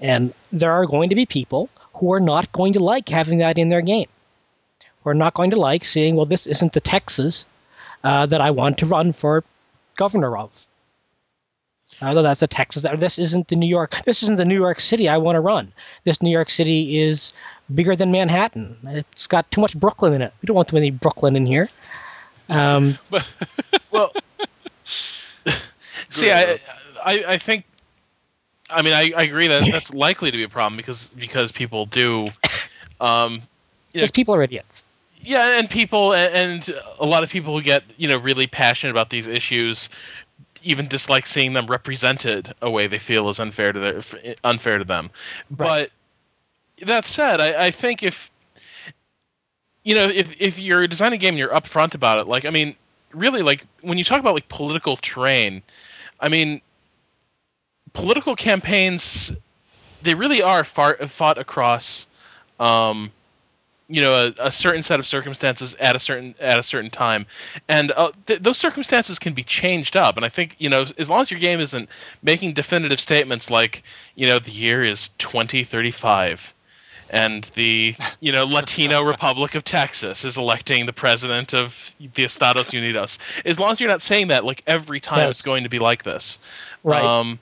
[0.01, 3.59] And there are going to be people who are not going to like having that
[3.59, 4.09] in their game.
[5.05, 7.47] Who are not going to like seeing, well, this isn't the Texas
[8.03, 9.45] uh, that I want to run for
[9.97, 10.67] governor of.
[12.03, 15.09] Although that's a Texas, this isn't the New York, this isn't the New York City
[15.09, 15.73] I want to run.
[16.05, 17.33] This New York City is
[17.75, 18.77] bigger than Manhattan.
[18.85, 20.33] It's got too much Brooklyn in it.
[20.43, 21.69] We don't want too many Brooklyn in here.
[22.51, 22.99] Um,
[23.91, 24.13] Well,
[26.11, 26.59] see, I,
[27.05, 27.65] I, I think,
[28.71, 31.87] I mean, I, I agree that that's likely to be a problem because because people
[31.87, 32.29] do,
[33.01, 33.43] um, you know,
[33.95, 34.85] because people are idiots.
[35.21, 39.11] yeah, and people and a lot of people who get you know really passionate about
[39.11, 39.89] these issues
[40.63, 44.03] even dislike seeing them represented a way they feel is unfair to their
[44.45, 45.11] unfair to them.
[45.51, 45.91] Right.
[46.79, 48.31] But that said, I, I think if
[49.85, 52.51] you know if if you're designing a game and you're upfront about it, like I
[52.51, 52.77] mean,
[53.13, 55.63] really, like when you talk about like political terrain,
[56.21, 56.61] I mean,
[57.93, 59.33] political campaigns
[60.03, 62.07] they really are far, fought across.
[62.59, 63.13] Um,
[63.89, 67.25] you know, a, a certain set of circumstances at a certain at a certain time,
[67.69, 70.17] and uh, th- those circumstances can be changed up.
[70.17, 71.89] And I think you know, as long as your game isn't
[72.23, 73.83] making definitive statements like,
[74.17, 76.53] you know, the year is twenty thirty five,
[77.11, 82.71] and the you know Latino Republic of Texas is electing the president of the Estados
[82.71, 83.19] Unidos.
[83.45, 85.31] As long as you're not saying that like every time Yes.
[85.31, 86.39] it's going to be like this,
[86.83, 87.05] Right.
[87.05, 87.39] um,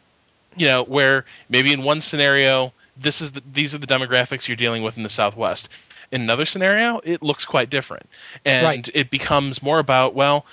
[0.57, 4.57] you know, where maybe in one scenario this is the, these are the demographics you're
[4.57, 5.69] dealing with in the Southwest.
[6.13, 8.07] In another scenario, it looks quite different,
[8.45, 8.89] and Right.
[8.95, 10.47] it becomes more about well,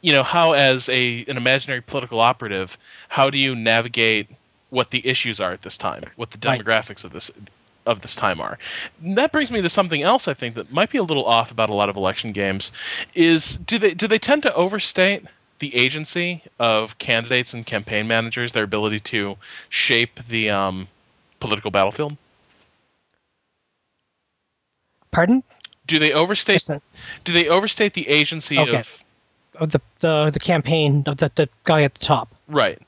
[0.00, 2.76] you know, how as a an imaginary political operative,
[3.08, 4.28] how do you navigate
[4.70, 6.60] what the issues are at this time, what the Right.
[6.60, 7.30] demographics of this
[7.86, 8.58] of this time are.
[9.02, 11.50] And that brings me to something else I think that might be a little off
[11.50, 12.70] about a lot of election games
[13.14, 15.24] is do they do they tend to overstate
[15.58, 19.36] the agency of candidates and campaign managers, their ability to
[19.70, 20.86] shape the um,
[21.40, 22.16] political battlefield?
[25.18, 25.42] Pardon?
[25.88, 26.68] Do they overstate?
[27.24, 28.76] Do they overstate the agency Okay.
[28.76, 29.04] of
[29.58, 32.28] of the, the the campaign of the, the guy at the top.
[32.46, 32.78] right?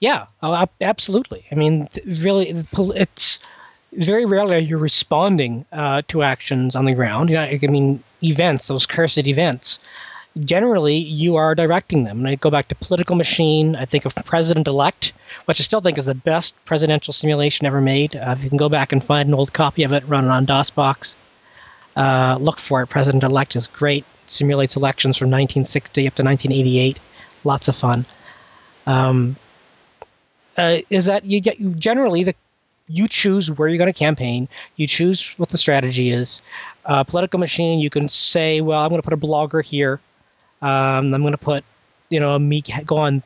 [0.00, 1.44] Yeah, oh, absolutely.
[1.52, 2.48] I mean, really,
[2.96, 3.38] it's
[3.92, 7.30] very rarely you're you responding uh, to actions on the ground.
[7.30, 9.78] You know, I mean, events, those cursed events.
[10.40, 12.18] Generally, you are directing them.
[12.18, 13.76] And I go back to Political Machine.
[13.76, 15.12] I think of President Elect,
[15.44, 18.16] which I still think is the best presidential simulation ever made.
[18.16, 20.30] Uh, if you can go back and find an old copy of it, run it
[20.30, 21.14] on DOSBox.
[21.98, 22.86] Uh, look for it.
[22.86, 24.04] President Elect is great.
[24.28, 27.00] Simulates elections from 1960 up to 1988.
[27.42, 28.06] Lots of fun.
[28.86, 29.36] Um,
[30.56, 32.34] uh, is that you get you generally the
[32.86, 34.48] you choose where you're going to campaign.
[34.76, 36.40] You choose what the strategy is.
[36.86, 37.80] Uh, political machine.
[37.80, 40.00] You can say, well, I'm going to put a blogger here.
[40.62, 41.64] Um, I'm going to put,
[42.08, 43.22] you know, me go on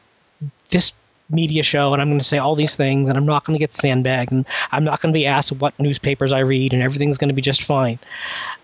[0.71, 0.95] this
[1.33, 3.59] media show, and I'm going to say all these things, and I'm not going to
[3.59, 7.18] get sandbagged, and I'm not going to be asked what newspapers I read, and everything's
[7.18, 7.99] going to be just fine.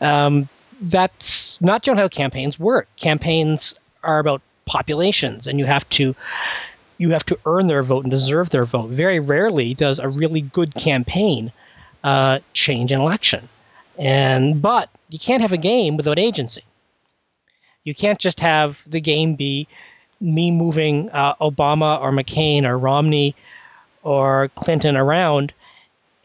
[0.01, 0.49] Um,
[0.81, 2.89] that's not how campaigns work.
[2.97, 6.15] Campaigns are about populations, and you have to
[6.99, 8.91] you have to earn their vote and deserve their vote.
[8.91, 11.53] Very rarely does a really good campaign
[12.03, 13.49] uh, change an election.
[13.97, 16.63] And but you can't have a game without agency.
[17.85, 19.67] You can't just have the game be
[20.21, 23.35] me moving uh, Obama or McCain or Romney
[24.03, 25.53] or Clinton around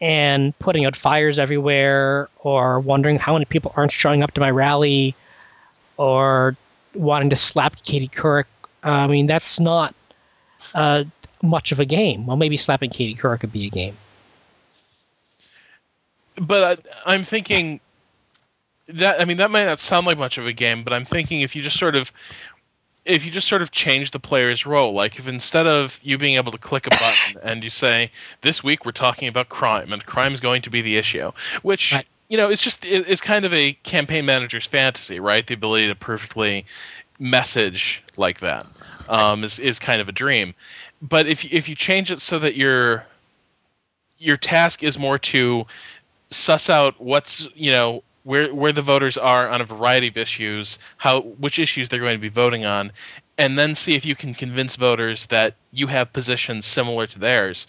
[0.00, 4.50] and putting out fires everywhere or wondering how many people aren't showing up to my
[4.50, 5.14] rally
[5.96, 6.56] or
[6.94, 8.46] wanting to slap Katie Couric.
[8.82, 9.94] I mean, that's not
[10.74, 11.04] uh,
[11.42, 12.26] much of a game.
[12.26, 13.96] Well, maybe slapping Katie Couric could be a game.
[16.36, 17.80] But I, I'm thinking
[18.88, 21.40] that I mean that might not sound like much of a game, but I'm thinking
[21.40, 22.12] if you just sort of
[23.04, 26.36] if you just sort of change the player's role, like if instead of you being
[26.36, 30.04] able to click a button and you say, "This week we're talking about crime," and
[30.04, 31.30] crime is going to be the issue,
[31.62, 32.06] which Right.
[32.28, 35.46] you know it's just it- it's kind of a campaign manager's fantasy, right?
[35.46, 36.64] The ability to perfectly
[37.18, 38.66] message like that
[39.08, 40.54] um, is is kind of a dream.
[41.02, 43.06] But if if you change it so that your
[44.18, 45.66] your task is more to
[46.30, 50.78] suss out what's you know where where the voters are on a variety of issues,
[50.96, 52.92] how which issues they're going to be voting on,
[53.38, 57.66] and then see if you can convince voters that you have positions similar to theirs.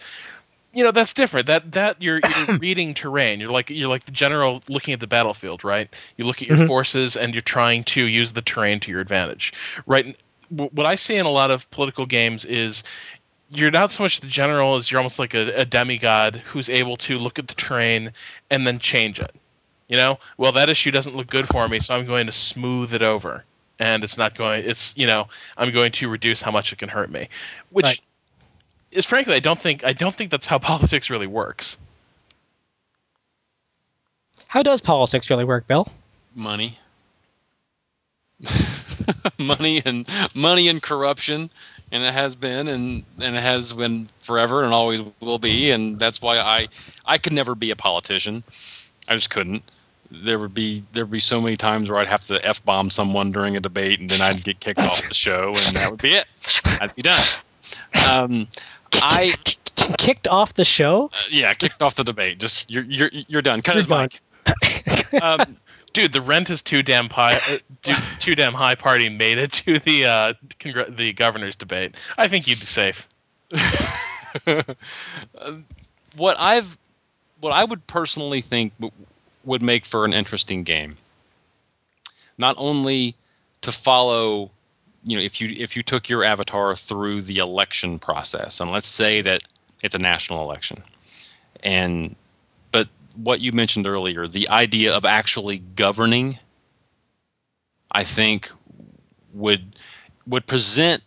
[0.72, 1.46] you know that's different.
[1.46, 3.40] That that you're you're reading terrain.
[3.40, 5.88] You're like you're like the general looking at the battlefield, right?
[6.16, 6.66] You look at your Mhm.
[6.66, 9.52] forces and you're trying to use the terrain to your advantage,
[9.86, 10.16] right?
[10.50, 12.84] What I see in a lot of political games is
[13.50, 16.96] you're not so much the general as you're almost like a, a demigod who's able
[16.98, 18.12] to look at the terrain
[18.50, 19.34] and then change it.
[19.88, 22.92] You know, well that issue doesn't look good for me, so I'm going to smooth
[22.94, 23.44] it over,
[23.78, 24.64] and it's not going.
[24.64, 27.28] It's you know I'm going to reduce how much it can hurt me,
[27.70, 28.00] which Right.
[28.90, 31.76] is frankly I don't think I don't think that's how politics really works.
[34.48, 35.88] How does politics really work, Bill?
[36.34, 36.78] money
[39.38, 41.50] money and money and corruption
[41.90, 45.98] and it has been and and it has been forever and always will be and
[45.98, 46.68] that's why i
[47.04, 48.42] i could never be a politician
[49.08, 49.62] i just couldn't
[50.10, 53.56] there would be there'd be so many times where i'd have to f-bomb someone during
[53.56, 56.26] a debate and then i'd get kicked off the show and that would be it
[56.80, 57.22] i'd be done
[58.08, 58.48] um
[58.94, 59.34] i
[59.98, 61.10] Kicked off the show?
[61.30, 64.20] yeah kicked off the debate just you're you're you're done cut his mic
[65.22, 65.56] um
[65.96, 67.36] Dude, the rent is too damn high.
[67.36, 68.74] Uh, dude, too damn high.
[68.74, 71.94] Party made it to the uh, congr- the governor's debate.
[72.18, 73.08] I think you'd be safe.
[76.18, 76.76] what I've
[77.40, 78.92] what I would personally think w-
[79.46, 80.96] would make for an interesting game.
[82.36, 83.14] Not only
[83.62, 84.50] to follow,
[85.04, 88.86] you know, if you if you took your avatar through the election process, and let's
[88.88, 89.42] say that
[89.82, 90.82] it's a national election,
[91.62, 92.14] and
[92.72, 96.38] but what you mentioned earlier, the idea of actually governing,
[97.90, 98.50] I think
[99.32, 99.64] would
[100.26, 101.02] would present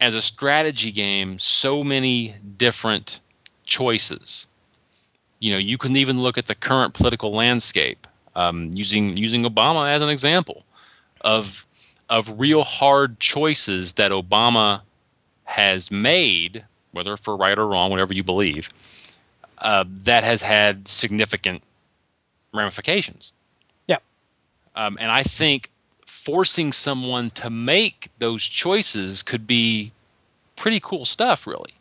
[0.00, 3.20] as a strategy game so many different
[3.64, 4.48] choices.
[5.40, 9.90] You know, you can even look at the current political landscape, um, using using Obama
[9.90, 10.64] as an example
[11.22, 11.66] of
[12.08, 14.82] of real hard choices that Obama
[15.44, 18.70] has made, whether for right or wrong, whatever you believe,
[19.58, 21.62] uh, that has had significant
[22.52, 23.32] ramifications.
[23.86, 23.98] Yeah.
[24.76, 25.70] Um, and I think
[26.06, 29.92] forcing someone to make those choices could be
[30.56, 31.72] pretty cool stuff, really.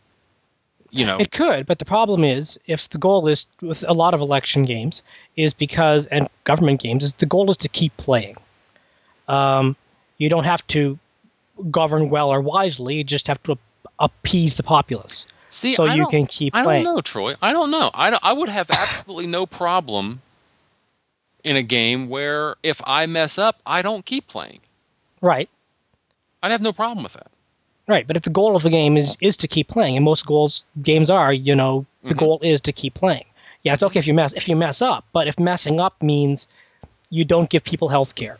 [0.91, 4.13] You know, It could, but the problem is if the goal is with a lot
[4.13, 5.03] of election games
[5.35, 8.37] is because and government games is the goal is to keep playing.
[9.27, 9.75] Um,
[10.17, 10.97] you don't have to
[11.69, 13.57] govern well or wisely; you just have to
[13.99, 16.61] appease the populace see, so I you can keep playing.
[16.61, 16.83] I playing.
[16.85, 17.33] don't know, Troy.
[17.41, 17.91] I don't know.
[17.93, 20.21] I, don't- I would have absolutely no problem
[21.43, 24.59] in a game where if I mess up, I don't keep playing.
[25.21, 25.49] Right,
[26.41, 27.27] I'd have no problem with that.
[27.89, 28.07] Right.
[28.07, 30.63] But if the goal of the game is is to keep playing, and most goals
[30.81, 32.17] games are, you know, the Mhm.
[32.19, 33.25] goal is to keep playing.
[33.63, 36.47] Yeah, it's okay if you mess if you mess up, but if messing up means
[37.09, 38.37] you don't give people health care.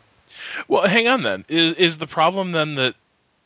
[0.68, 1.44] Well, hang on then.
[1.48, 2.94] Is is the problem then that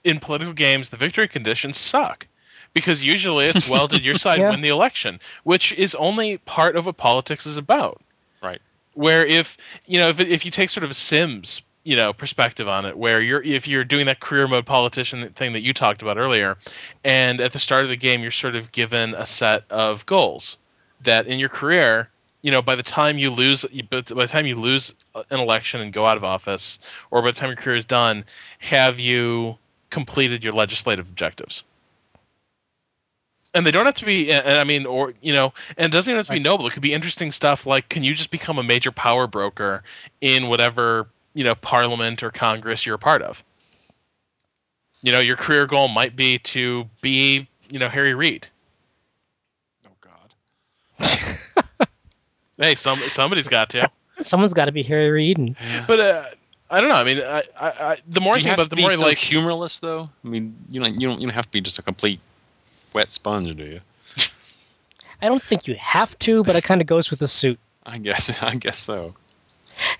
[0.05, 2.27] in political games the victory conditions suck?
[2.75, 4.51] Because usually it's well did your side Yeah.
[4.51, 8.01] win the election, which is only part of what politics is about.
[8.43, 8.61] Right.
[8.93, 12.67] Where if you know if if you take sort of a Sims you know perspective
[12.67, 16.03] on it, where you're if you're doing that career mode politician thing that you talked
[16.03, 16.57] about earlier,
[17.05, 20.59] and at the start of the game you're sort of given a set of goals
[21.03, 22.09] that in your career
[22.43, 25.93] you know by the time you lose by the time you lose an election and
[25.93, 26.79] go out of office
[27.11, 28.25] or by the time your career is done,
[28.59, 29.57] have you
[29.91, 31.63] completed your legislative objectives?
[33.57, 36.11] And they don't have to be, and I mean, or you know, and it doesn't
[36.11, 36.67] even have to be noble.
[36.67, 39.85] It could be interesting stuff like, can you just become a major power broker
[40.21, 43.43] in whatever you know parliament or Congress you're a part of?
[45.03, 48.49] You know, your career goal might be to be, you know, Harry Reid.
[49.87, 51.29] Oh God.
[52.57, 53.91] Hey, some somebody's got to.
[54.21, 55.57] Someone's got to be Harry Reid, and
[55.89, 56.25] But uh,
[56.71, 56.95] I don't know.
[56.95, 58.83] I mean, I, I, I the more Do you think have about to the be
[58.83, 59.19] more I so like.
[59.19, 60.09] humorless, though.
[60.25, 62.21] I mean, you don't you don't you don't have to be just a complete
[62.93, 63.81] wet sponge, do you?
[65.23, 67.59] I don't think you have to, but it kind of goes with the suit.
[67.85, 69.17] I guess I guess so.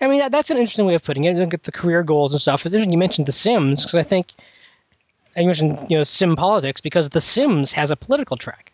[0.01, 1.37] I mean, that, that's an interesting way of putting it.
[1.37, 2.65] Look at the career goals and stuff.
[2.65, 4.33] You mentioned The Sims because I think
[5.37, 8.73] I mentioned you know sim politics because The Sims has a political track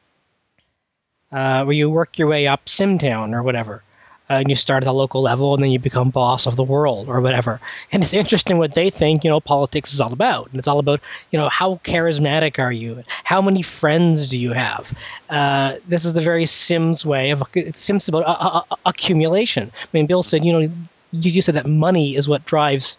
[1.32, 3.82] uh, where you work your way up Simtown or whatever,
[4.30, 6.62] uh, and you start at the local level and then you become boss of the
[6.62, 7.60] world or whatever.
[7.90, 10.78] And it's interesting what they think you know politics is all about, and it's all
[10.78, 11.00] about
[11.32, 14.96] you know how charismatic are you, how many friends do you have.
[15.28, 17.42] Uh, this is the very Sims way of
[17.74, 19.70] Sims about uh, uh, uh, accumulation.
[19.74, 20.72] I mean, Bill said you know you,
[21.12, 22.96] you said that money is what drives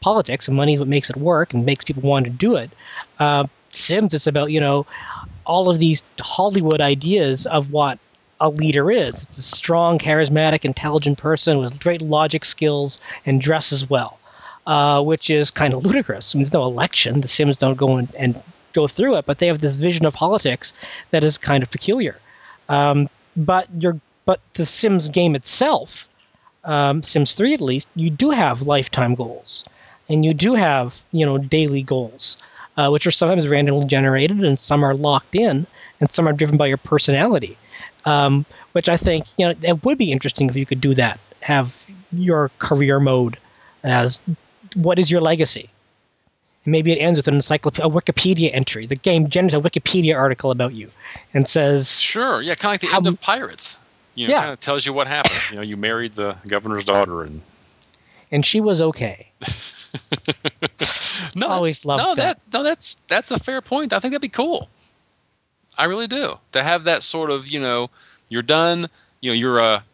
[0.00, 2.70] politics, and money is what makes it work and makes people want to do it.
[3.18, 4.86] Uh, Sims, it's about you know
[5.46, 7.98] all of these Hollywood ideas of what
[8.40, 9.24] a leader is.
[9.24, 14.18] It's a strong, charismatic, intelligent person with great logic skills and dresses well,
[14.66, 16.34] uh, which is kind of ludicrous.
[16.34, 17.20] I mean, there's no election.
[17.20, 18.40] The Sims don't go in and
[18.72, 20.72] go through it, but they have this vision of politics
[21.10, 22.16] that is kind of peculiar.
[22.68, 26.08] Um, but you're but the Sims game itself,
[26.64, 29.64] um, Sims 3 at least, you do have lifetime goals,
[30.08, 32.36] and you do have you know daily goals,
[32.76, 35.66] uh, which are sometimes randomly generated, and some are locked in,
[36.00, 37.56] and some are driven by your personality.
[38.06, 41.18] Um, which I think you know it would be interesting if you could do that.
[41.40, 43.36] Have your career mode
[43.82, 44.20] as
[44.74, 45.70] what is your legacy?
[46.66, 48.86] maybe it ends with an encyclopedia, a Wikipedia entry.
[48.86, 50.90] The game generates a Wikipedia article about you
[51.32, 53.78] and says, Sure, yeah, kind of like the How end of Pirates.
[54.16, 54.40] You know, Yeah.
[54.40, 55.50] kind of tells you what happened.
[55.50, 57.40] You know, you married the governor's daughter, and
[58.32, 59.30] and she was okay.
[61.36, 62.40] no, Always loved no, that.
[62.52, 63.92] no, that's that's a fair point.
[63.92, 64.68] I think that'd be cool.
[65.78, 67.90] I really do to have that sort of you know,
[68.28, 68.88] you're done.
[69.20, 69.84] You know, you're a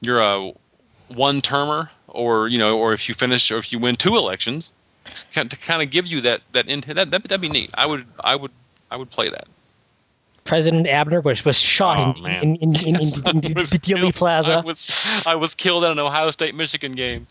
[0.00, 0.52] you're a
[1.08, 4.72] one termer, or you know, or if you finish, or if you win two elections,
[5.34, 6.96] to kind- of give you that that intent.
[6.96, 7.70] That, that that'd be neat.
[7.74, 8.50] I would I would
[8.90, 9.46] I would play that.
[10.44, 12.96] President Abner Bush was shot Oh, in, in, in, in, in,
[13.26, 14.54] in, in was Dealey Plaza.
[14.54, 17.26] I was I was killed at an Ohio State Michigan game.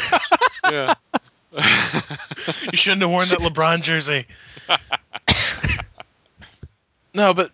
[0.70, 0.94] yeah.
[2.72, 4.24] You shouldn't have worn that LeBron jersey.
[7.14, 7.50] no, but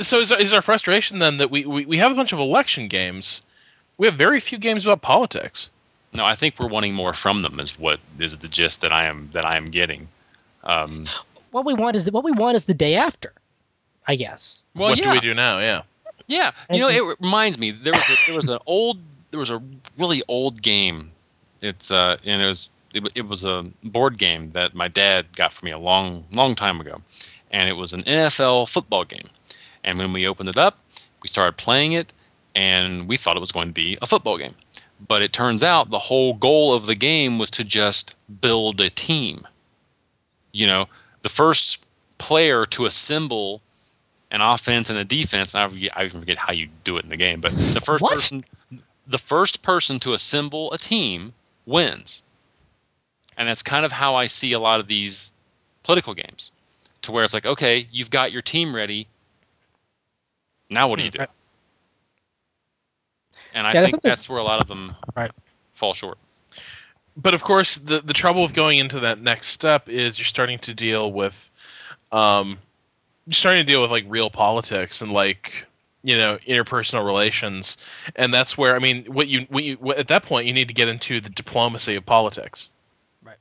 [0.00, 2.38] so is our, is our frustration then that we, we, we have a bunch of
[2.38, 3.42] election games.
[3.98, 5.70] We have very few games about politics.
[6.12, 7.60] No, I think we're wanting more from them.
[7.60, 10.08] Is what is the gist that I am that I am getting.
[10.64, 11.06] Um,
[11.50, 13.32] what we want is the, what we want is the day after,
[14.06, 14.62] I guess.
[14.74, 15.58] well, what yeah, do we do now?
[15.60, 15.82] Yeah.
[16.26, 16.50] yeah.
[16.72, 18.98] You know, it reminds me there was a, there was an old
[19.30, 19.62] there was a
[19.98, 21.10] really old game.
[21.60, 25.52] It's uh, and it was it, it was a board game that my dad got
[25.52, 27.00] for me a long long time ago,
[27.50, 29.28] and it was an NFL football game.
[29.84, 30.78] And when we opened it up,
[31.22, 32.12] we started playing it,
[32.54, 34.54] and we thought it was going to be a football game.
[35.06, 38.90] But it turns out the whole goal of the game was to just build a
[38.90, 39.46] team.
[40.52, 40.86] You know,
[41.22, 41.84] the first
[42.18, 43.60] player to assemble
[44.30, 45.54] an offense and a defense.
[45.54, 47.80] And I, forget, I even forget how you do it in the game, but the
[47.80, 48.14] first What?
[48.14, 48.44] person,
[49.06, 51.32] the first person to assemble a team
[51.64, 52.22] wins.
[53.38, 55.32] And that's kind of how I see a lot of these
[55.82, 56.50] political games,
[57.06, 59.08] to where it's like, okay, you've got your team ready.
[60.70, 61.20] Now what do you do?
[61.20, 61.30] Right.
[63.54, 65.30] And I Yeah, think something- that's where a lot of them Right.
[65.72, 66.18] fall short.
[67.16, 70.58] But of course, the the trouble of going into that next step is you're starting
[70.60, 71.50] to deal with,
[72.12, 72.58] um,
[73.26, 75.64] you're starting to deal with like real politics and like
[76.02, 77.78] you know interpersonal relations,
[78.16, 80.68] and that's where I mean, what you what you what, at that point you need
[80.68, 82.68] to get into the diplomacy of politics.
[83.22, 83.38] Right.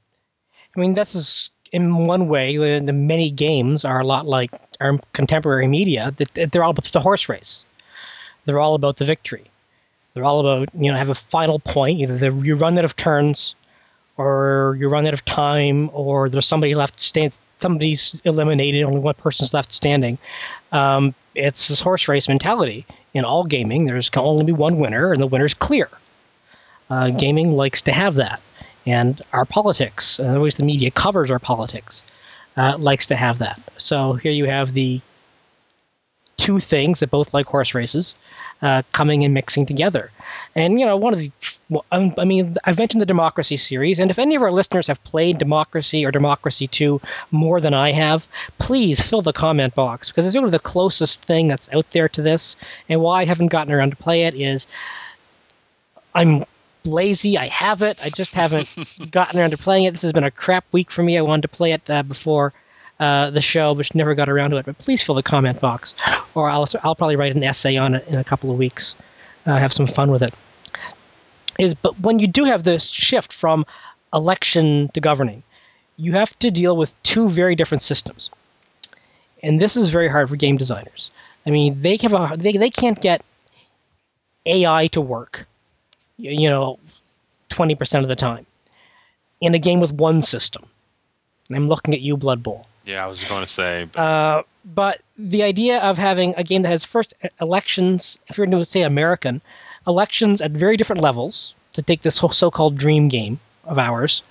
[0.76, 4.99] I mean, this is in one way the, many games are a lot like our
[5.13, 6.13] contemporary media.
[6.18, 7.66] That they're all about the horse race.
[8.45, 9.45] They're all about the victory.
[10.13, 11.99] They're all about you know have a final point.
[11.99, 13.55] Either the, you run out of turns,
[14.18, 17.38] or you run out of time, or there's somebody left stand.
[17.57, 18.84] Somebody's eliminated.
[18.84, 20.18] Only one person's left standing.
[20.72, 23.86] Um, it's this horse race mentality in all gaming.
[23.86, 25.89] There's can only be one winner, and the winner's clear.
[26.89, 28.41] Uh, gaming likes to have that
[28.86, 32.04] and our politics, and the ways the media covers our politics,
[32.58, 33.60] uh, likes to have that.
[33.78, 35.02] So here you have the
[36.38, 38.16] two things that both like horse races
[38.62, 40.12] uh, coming and mixing together.
[40.56, 41.32] And you know, one of the,
[41.70, 44.88] well, um, I mean, I've mentioned the Democracy series, and if any of our listeners
[44.88, 48.28] have played Democracy or Democracy Two more than I have,
[48.60, 52.10] please fill the comment box because it's sort of the closest thing that's out there
[52.10, 52.56] to this.
[52.90, 54.68] And why I haven't gotten around to play it is
[56.14, 56.46] I'm
[56.86, 57.38] lazy.
[57.38, 58.00] I have it.
[58.04, 58.74] I just haven't
[59.12, 59.92] gotten around to playing it.
[59.92, 61.18] This has been a crap week for me.
[61.18, 62.54] I wanted to play it uh, before
[63.00, 64.66] uh, the show, but never got around to it.
[64.66, 65.94] But please fill the comment box,
[66.34, 68.96] or I'll I'll probably write an essay on it in a couple of weeks.
[69.46, 70.34] Uh, have some fun with it.
[71.60, 73.66] Is but when you do have this shift from
[74.14, 75.44] election to governing,
[75.98, 78.32] you have to deal with two very different systems,
[79.44, 81.12] and this is very hard for game designers.
[81.46, 83.24] I mean, they have a they, they can't get
[84.46, 85.48] AI to work
[86.18, 86.80] you know,
[87.49, 88.45] 20% of the time
[89.41, 90.63] in a game with one system.
[91.49, 92.68] And I'm looking at you, Blood Bowl.
[92.86, 96.63] Yeah, I was going to say, but Uh, but the idea of having a game
[96.63, 99.41] that has first elections, if you're going to say American,
[99.88, 104.24] elections at very different levels to take this whole so-called dream game of ours,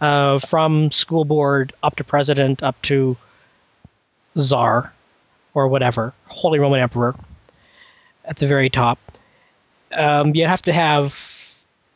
[0.00, 3.16] uh, from school board up to president up to
[4.38, 4.92] czar
[5.54, 7.14] or whatever, Holy Roman Emperor
[8.24, 8.98] at the very top.
[9.92, 11.38] Um, you have to have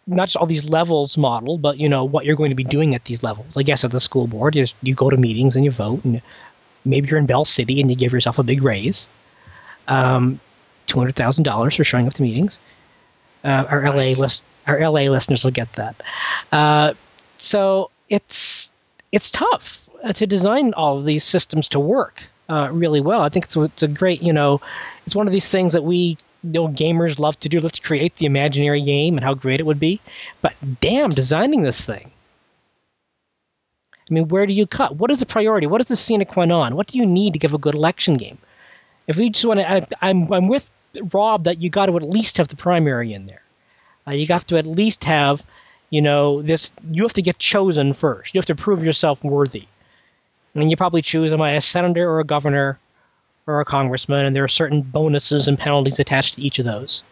[0.07, 2.95] not just all these levels modeled, but you know what you're going to be doing
[2.95, 3.57] at these levels.
[3.57, 6.21] I guess at the school board, is you go to meetings and you vote, and
[6.85, 9.09] maybe you're in Bell City and you give yourself a big raise,
[9.89, 10.41] um,
[10.87, 12.59] two hundred thousand dollars for showing up to meetings.
[13.45, 16.03] Uh, our LA list, our LA listeners will get that.
[16.51, 16.95] Uh,
[17.37, 18.73] so it's
[19.13, 23.23] it's tough uh, to design all of these systems to work uh, really well.
[23.23, 24.61] I think it's it's a great you know,
[25.07, 27.61] it's one of these things that we you know gamers love to do.
[27.61, 30.01] Let's create the imaginary game and how great it would be.
[30.41, 32.11] But damn, designing this thing.
[34.11, 34.97] I mean, where do you cut?
[34.97, 35.67] What is the priority?
[35.67, 36.77] What is the sine qua non?
[36.77, 38.39] What do you need to give a good election game?
[39.07, 40.71] If we just want to, I, I'm I'm with
[41.13, 43.43] Rob that you got to at least have the primary in there.
[44.07, 45.45] Uh, you have to at least have,
[45.91, 46.71] you know, this.
[46.91, 48.35] You have to get chosen first.
[48.35, 49.67] You have to prove yourself worthy.
[50.55, 52.79] And you probably choose am I a senator or a governor
[53.47, 57.03] or a congressman, and there are certain bonuses and penalties attached to each of those.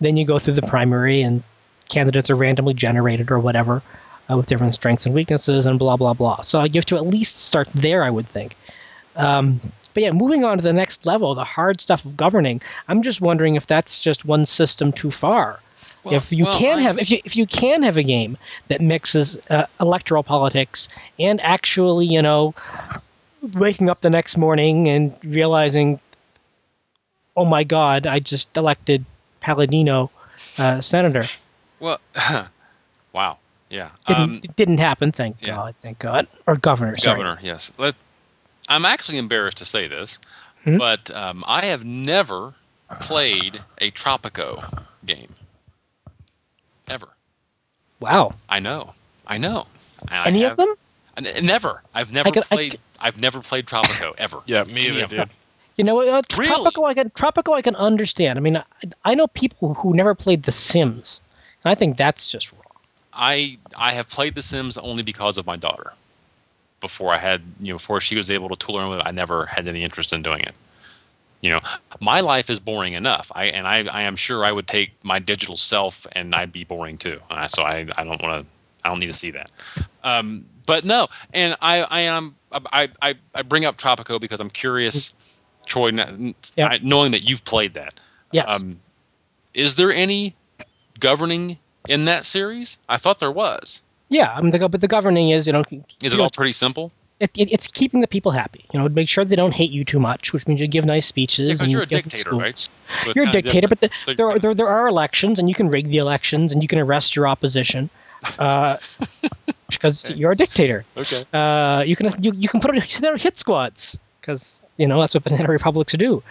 [0.00, 1.42] Then you go through the primary, and
[1.88, 3.82] candidates are randomly generated or whatever
[4.30, 6.42] uh, with different strengths and weaknesses, and blah blah blah.
[6.42, 8.56] So you have to at least start there, I would think.
[9.16, 9.60] Um,
[9.94, 12.60] but yeah, moving on to the next level, the hard stuff of governing.
[12.86, 15.58] I'm just wondering if that's just one system too far.
[16.04, 18.36] Well, if you well, can I- have if you if you can have a game
[18.68, 22.54] that mixes uh, electoral politics and actually you know
[23.54, 26.00] waking up the next morning and realizing
[27.36, 29.04] oh my god i just elected
[29.40, 30.10] paladino
[30.58, 31.24] uh, senator
[31.80, 32.00] Well,
[33.12, 33.38] wow.
[33.70, 33.90] Yeah.
[34.06, 35.54] didn't, Um, it didn't happen thank yeah.
[35.54, 37.18] god thank god or governor sorry.
[37.18, 37.72] Governor, yes.
[37.78, 37.94] Let,
[38.68, 40.18] I'm actually embarrassed to say this,
[40.64, 40.76] Hmm?
[40.78, 42.54] but um, I have never
[43.00, 45.32] played a Tropico game.
[46.90, 47.08] Ever.
[48.00, 48.94] wow I know.
[49.26, 49.66] I know.
[50.08, 50.74] I any have- of them
[51.20, 51.82] Never.
[51.94, 52.72] I've never could- played.
[52.72, 54.38] could- I've never played Tropico ever.
[54.46, 55.30] Yeah, me Any either, of dude.
[55.76, 56.48] you know uh, t- Really?
[56.48, 58.64] tropical i can tropical i can understand i mean I,
[59.04, 61.20] I know people who never played the sims
[61.62, 62.62] and i think that's just wrong
[63.12, 65.92] I I have played The Sims only because of my daughter.
[66.80, 69.10] Before I had, you know, before she was able to tool around with it, I
[69.10, 70.54] never had any interest in doing it.
[71.40, 71.60] You know,
[71.98, 73.32] my life is boring enough.
[73.34, 76.62] I and I, I am sure I would take my digital self and I'd be
[76.62, 77.18] boring too.
[77.28, 78.46] Uh, so I, I don't want to.
[78.84, 79.50] I don't need to see that.
[80.04, 84.50] Um, but no, and I I am I, I I bring up Tropico because I'm
[84.50, 85.16] curious,
[85.66, 85.90] Troy,
[86.56, 86.78] Yeah.
[86.82, 87.98] Knowing that you've played that.
[88.30, 88.78] yes Um,
[89.54, 90.36] is there any
[91.00, 91.58] governing
[91.88, 92.78] in that series?
[92.88, 93.82] I thought there was.
[94.10, 95.64] Yeah, I mean, the, but the governing is, you know,
[96.02, 96.92] Is it all pretty simple?
[97.20, 98.64] it, it, it's keeping the people happy.
[98.72, 101.06] You know, make sure they don't hate you too much, which means you give nice
[101.06, 101.48] speeches.
[101.48, 102.56] Yeah, 'cause and you're a dictator, right?
[102.56, 102.70] So
[103.16, 105.68] You're a dictator, but the, So- there, are, there there are elections, and you can
[105.68, 107.90] rig the elections, and you can arrest your opposition,
[108.38, 108.76] uh,
[109.70, 110.14] because Okay.
[110.14, 110.84] you're a dictator.
[110.96, 111.24] Okay.
[111.32, 115.14] Uh, you can you, you can put it there hit squads because you know that's
[115.14, 116.22] what banana republics do.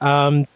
[0.00, 0.46] Um,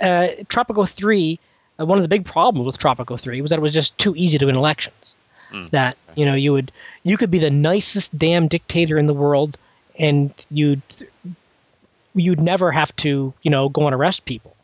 [0.00, 1.38] uh, Tropico three,
[1.78, 4.14] uh, one of the big problems with Tropico three was that it was just too
[4.16, 5.14] easy to win elections.
[5.52, 5.70] Mm.
[5.70, 9.58] That you know you would you could be the nicest damn dictator in the world,
[9.98, 10.82] and you'd
[12.14, 14.56] you'd never have to you know go and arrest people.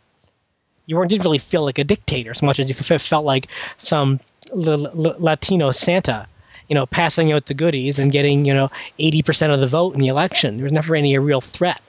[0.86, 4.20] You weren't didn't really feel like a dictator as much as you felt like some
[4.52, 6.26] Latino Santa
[6.68, 10.00] you know, passing out the goodies and getting, you know, 80% of the vote in
[10.00, 10.58] the election.
[10.58, 11.80] There was never any real threat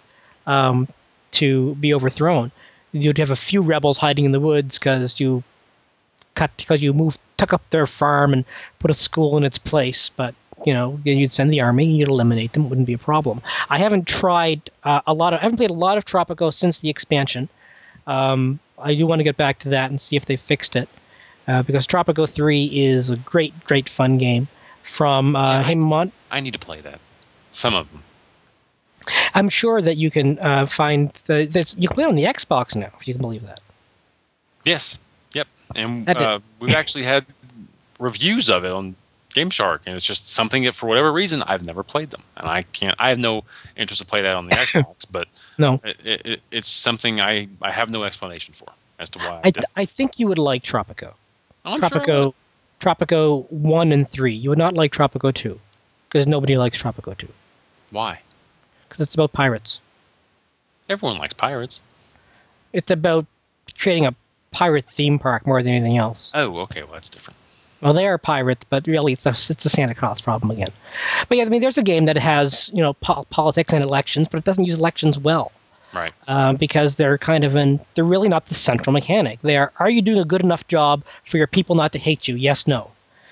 [0.48, 0.88] um,
[1.32, 2.52] to be overthrown.
[2.92, 5.44] You'd have a few rebels hiding in the woods because you
[6.36, 8.46] cut because you moved took up their farm and
[8.80, 10.10] put a school in its place.
[10.10, 10.34] But
[10.66, 12.66] you know, you'd send the army, you'd eliminate them.
[12.66, 13.42] It wouldn't be a problem.
[13.70, 15.40] I haven't tried uh, a lot of.
[15.40, 17.48] I haven't played a lot of Tropico since the expansion.
[18.08, 20.90] Um, I do want to get back to that and see if they fixed it.
[21.50, 24.48] Uh, because Tropico 3 is a great, great fun game
[24.84, 26.12] from uh, Yeah, I-.
[26.32, 27.00] I need to play that.
[27.50, 28.04] Some of them.
[29.34, 32.26] I'm sure that you can uh, find the, there's, you can play it on the
[32.26, 33.62] Xbox now, if you can believe that.
[34.64, 35.00] Yes.
[35.34, 35.48] Yep.
[35.76, 37.26] And uh, we've actually had
[38.00, 38.96] reviews of it on
[39.34, 42.50] Game Shark, and it's just something that, for whatever reason, I've never played them, and
[42.50, 42.96] I can't.
[43.00, 43.44] I have no
[43.78, 45.28] interest to play that on the Xbox, but
[45.58, 48.68] No, it, it, it- it's something I I have no explanation for
[49.00, 49.42] as to why.
[49.44, 51.14] I, I think you would like Tropico.
[51.66, 52.34] I'm Tropico, would.
[52.80, 54.34] Tropico 1 and 3.
[54.34, 55.60] You would not like Tropico 2
[56.08, 57.28] because nobody likes Tropico 2
[57.92, 58.22] Why?
[58.88, 59.80] because it's about pirates.
[60.90, 61.84] Everyone likes pirates.
[62.74, 63.26] It's about
[63.78, 64.16] creating a
[64.52, 66.32] pirate theme park more than anything else.
[66.34, 66.84] Oh, okay.
[66.84, 67.38] Well, that's different.
[67.82, 70.72] Well, they are pirates, but really, it's a it's a Santa Claus problem again.
[71.30, 74.28] But yeah, I mean, there's a game that has you know po- politics and elections,
[74.28, 75.52] but it doesn't use elections well
[75.94, 76.14] Right.
[76.28, 79.40] um, because they're kind of in they're really not the central mechanic.
[79.42, 82.28] They are are you doing a good enough job for your people not to hate
[82.28, 82.36] you?
[82.36, 82.92] Yes, no.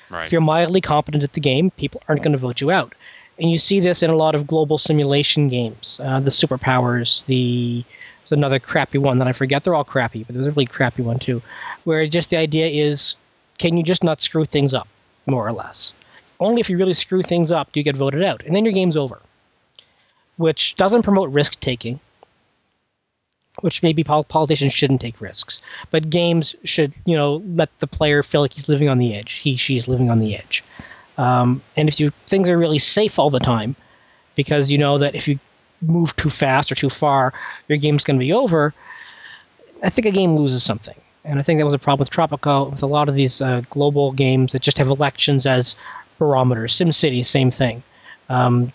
[0.10, 0.26] Right.
[0.26, 2.96] If you're mildly competent at the game, people aren't going to vote you out.
[3.40, 6.00] And you see this in a lot of global simulation games.
[6.02, 7.84] Uh, the Superpowers, the
[8.24, 9.64] there's another crappy one that I forget.
[9.64, 11.42] They're all crappy, but there's a really crappy one too,
[11.86, 13.16] where just the idea is,
[13.58, 14.88] can you just not screw things up,
[15.26, 15.94] more or less?
[16.40, 18.74] Only if you really screw things up do you get voted out, and then your
[18.74, 19.22] game's over.
[20.36, 22.00] Which doesn't promote risk taking.
[23.62, 28.42] Which maybe politicians shouldn't take risks, but games should, you know, let the player feel
[28.42, 29.34] like he's living on the edge.
[29.34, 30.64] He, she is living on the edge.
[31.18, 33.76] Um, and if you things are really safe all the time,
[34.36, 35.40] because you know that if you
[35.82, 37.34] move too fast or too far,
[37.68, 38.74] your game's going to be over.
[39.84, 40.96] I think a game loses something.
[41.26, 43.62] And I think that was a problem with Tropico, with a lot of these uh,
[43.70, 45.76] global games that just have elections as
[46.20, 46.74] barometers.
[46.74, 47.84] SimCity, same thing.
[48.30, 48.72] Um,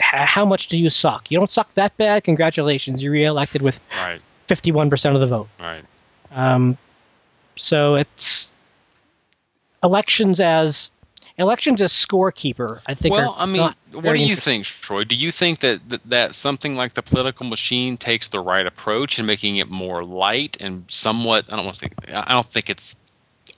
[0.00, 1.30] how much do you suck?
[1.30, 2.24] You don't suck that bad.
[2.24, 4.20] Congratulations, you're reelected with Right.
[4.48, 5.48] 51% of the vote.
[5.60, 5.84] Right.
[6.32, 6.76] Um,
[7.56, 8.52] so it's
[9.82, 10.90] elections as
[11.38, 12.80] elections as scorekeeper.
[12.88, 13.14] I think.
[13.14, 15.04] Well, are I mean, what do you think, Troy?
[15.04, 19.18] Do you think that, that that something like the political machine takes the right approach
[19.18, 21.52] in making it more light and somewhat?
[21.52, 22.14] I don't want to say.
[22.14, 22.96] I don't think it's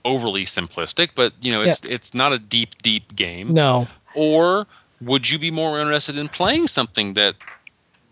[0.04, 3.52] overly simplistic, but you know, it's it's not a deep, deep game.
[3.52, 4.66] No, Or
[5.00, 7.34] would you be more interested in playing something that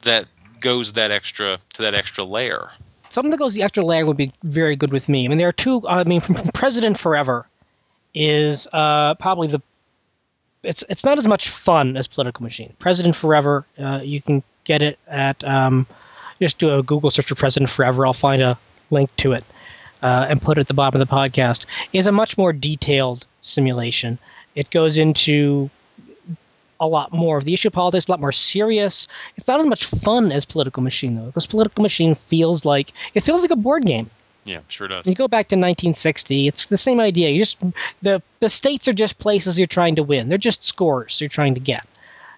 [0.02, 0.26] that
[0.60, 2.70] goes that extra to that extra layer?
[3.12, 5.24] something that goes the extra layer would be very good with me.
[5.24, 5.86] I mean, there are two.
[5.86, 6.20] I mean,
[6.54, 7.46] President Forever
[8.14, 9.60] is uh, probably the.
[10.62, 12.74] It's it's not as much fun as Political Machine.
[12.78, 15.86] President Forever, uh, you can get it at um,
[16.40, 18.06] just do a Google search for President Forever.
[18.06, 18.58] I'll find a
[18.90, 19.44] link to it
[20.02, 21.66] uh, and put it at the bottom of the podcast.
[21.92, 24.18] Is a much more detailed simulation.
[24.54, 25.70] It goes into
[26.82, 29.06] a lot more of the issue of politics, a lot more serious.
[29.36, 33.22] It's not as much fun as Political Machine though, because Political Machine feels like it
[33.22, 34.10] feels like a board game.
[34.44, 35.06] Yeah, sure does.
[35.06, 37.30] You go back to 1960, it's the same idea.
[37.30, 37.58] You just
[38.02, 40.28] the the states are just places you're trying to win.
[40.28, 41.86] They're just scores you're trying to get.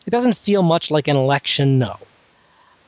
[0.07, 1.97] It doesn't feel much like an election, no.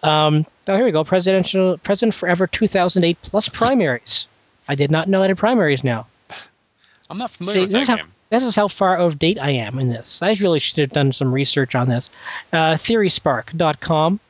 [0.02, 1.04] Um, oh, here we go.
[1.04, 4.28] Presidential President Forever 2008 plus primaries.
[4.68, 6.07] I did not know that had primaries now.
[7.11, 8.12] I'm not familiar See, with is that how game.
[8.31, 10.20] This is how far out of date I am in this.
[10.22, 12.11] I really should have done some research on this.
[12.53, 14.20] Uh, TheorySpark.com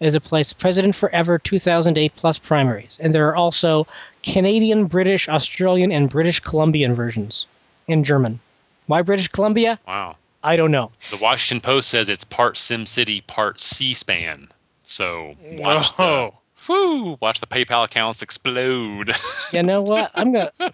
[0.00, 0.52] is a place.
[0.52, 3.86] President Forever 2008 plus primaries, and there are also
[4.22, 7.46] Canadian, British, Australian, and British Columbian versions
[7.86, 8.40] in German.
[8.86, 9.78] Why British Columbia?
[9.86, 10.16] Wow.
[10.42, 10.90] I don't know.
[11.10, 14.48] The Washington Post says it's part SimCity, part C-SPAN.
[14.82, 16.30] So watch the
[16.68, 19.12] whoo, watch the PayPal accounts explode.
[19.52, 20.10] You know what?
[20.14, 20.52] I'm gonna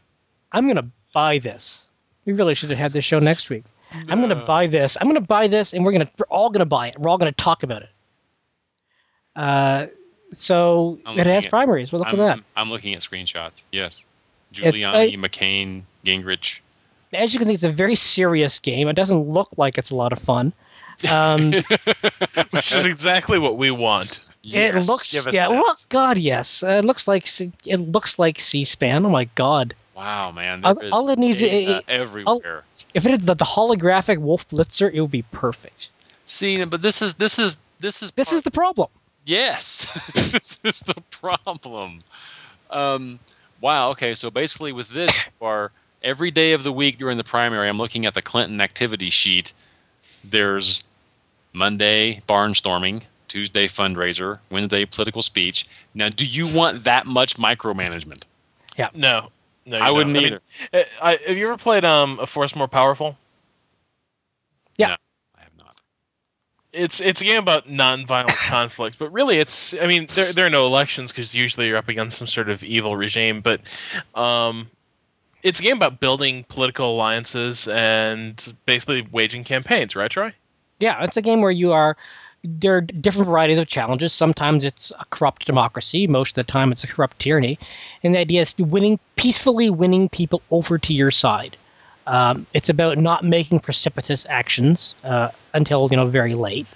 [0.53, 1.90] I'm gonna buy this.
[2.31, 3.65] We really should have had this show next week.
[4.09, 4.97] I'm gonna buy this.
[5.01, 6.97] I'm gonna buy this, and we're gonna we're all gonna buy it.
[6.97, 7.89] We're all gonna talk about it.
[9.35, 9.87] Uh,
[10.33, 11.91] so I'm it looking has at- primaries.
[11.91, 12.45] Well, look I'm, at that.
[12.55, 13.65] I'm looking at screenshots.
[13.73, 14.07] Yes.
[14.53, 16.61] It- Giuliani, I- McCain, Gingrich.
[17.13, 18.87] As you can see, it's a very serious game.
[18.87, 20.53] It doesn't look like it's a lot of fun.
[21.11, 21.51] Um,
[22.51, 24.29] Which is exactly what we want.
[24.45, 25.49] it looks give us yeah.
[25.49, 25.59] this.
[25.59, 26.63] Look, God, yes.
[26.63, 27.27] Uh, it looks like
[27.67, 29.05] it looks like C-SPAN.
[29.05, 29.75] Oh my God!
[30.01, 30.65] Wow, man.
[30.65, 32.65] All- there is all it needs- data it- everywhere.
[32.95, 35.91] If it had the, the holographic Wolf Blitzer, it would be perfect.
[36.25, 38.89] See, but this is this is this is This part- is the problem.
[39.27, 42.01] Yes, this is the problem.
[42.71, 43.19] Um,
[43.61, 43.91] wow.
[43.91, 45.71] Okay, so basically, with this, you are
[46.03, 49.53] every day of the week during the primary, I'm looking at the Clinton activity sheet.
[50.25, 50.83] There's
[51.53, 55.67] Monday barnstorming, Tuesday fundraiser, Wednesday political speech.
[55.95, 58.23] Now, do you want that much micromanagement?
[58.79, 58.89] Yeah.
[58.95, 59.29] No,
[59.71, 60.25] no, you I wouldn't don't.
[60.25, 60.41] either.
[60.73, 63.17] mean, uh, I, have you ever played um, a Force More Powerful?
[64.77, 64.97] Yeah.
[65.39, 65.77] I have not.
[66.73, 70.51] It's it's a game about nonviolent conflict, but really, it's I mean there there are
[70.51, 73.61] no elections because usually you're up against some sort of evil regime, but
[74.15, 74.69] um,
[75.43, 80.33] it's a game about building political alliances and basically waging campaigns, right, Troy?
[80.79, 81.97] Yeah, it's a game where you are.
[82.43, 84.13] There are different varieties of challenges.
[84.13, 86.07] Sometimes it's a corrupt democracy.
[86.07, 87.59] Most of the time, it's a corrupt tyranny.
[88.03, 91.57] And the idea is winning peacefully, winning people over to your side.
[92.07, 96.67] Um, it's about not making precipitous actions uh, until you know very late.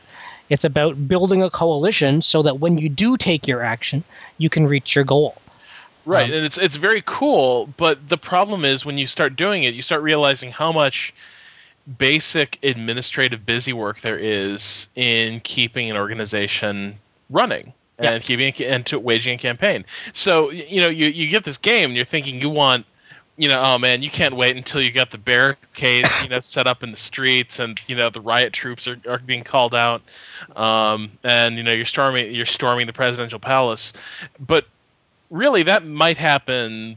[0.51, 4.05] It's about building a coalition so that when you do take your action,
[4.37, 5.35] you can reach your goal.
[6.05, 9.65] Right, Um, and it's it's very cool, but the problem is when you start doing
[9.65, 11.15] it, you start realizing how much
[11.99, 16.95] basic administrative busy work there is in keeping an organization
[17.31, 18.13] running Yeah.
[18.13, 19.85] and keeping a- and to waging a campaign.
[20.13, 22.87] So you know you you get this game and you're thinking you want
[23.37, 26.67] you know oh man you can't wait until you got the barricades you know set
[26.67, 30.03] up in the streets and you know the riot troops are, are being called out
[30.57, 33.93] um, and you know you're storming you're storming the presidential palace
[34.39, 34.67] but
[35.31, 36.97] really that might happen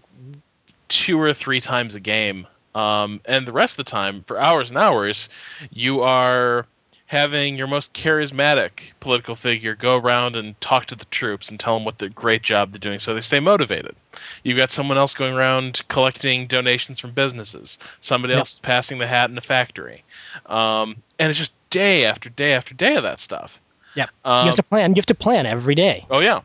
[0.89, 2.45] two or three times a game
[2.77, 5.29] um, and the rest of the time for hours and hours
[5.71, 6.65] you are
[7.05, 11.73] having your most charismatic political figure go around and talk to the troops and tell
[11.75, 13.95] them what the great job they're doing so they stay motivated
[14.43, 18.39] you've got someone else going around collecting donations from businesses somebody Yep.
[18.39, 20.03] else passing the hat in a factory
[20.47, 23.59] um, and it's just day after day after day of that stuff
[23.95, 24.09] Yep.
[24.25, 24.91] um, you have to plan.
[24.91, 26.05] You have to plan every day.
[26.11, 26.41] Oh yeah,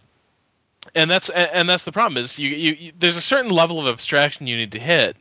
[0.94, 3.78] and that's and and that's the problem is you, you, you there's a certain level
[3.78, 5.16] of abstraction you need to hit.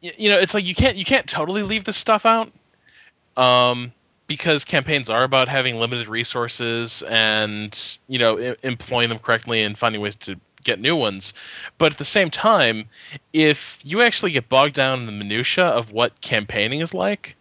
[0.00, 2.50] You, know, it's like you can't you can't totally leave this stuff out.
[3.36, 3.92] Um,
[4.26, 9.76] because campaigns are about having limited resources and you know I- employing them correctly and
[9.76, 11.34] finding ways to get new ones.
[11.78, 12.88] But at the same time,
[13.32, 17.34] if you actually get bogged down in the minutia of what campaigning is like,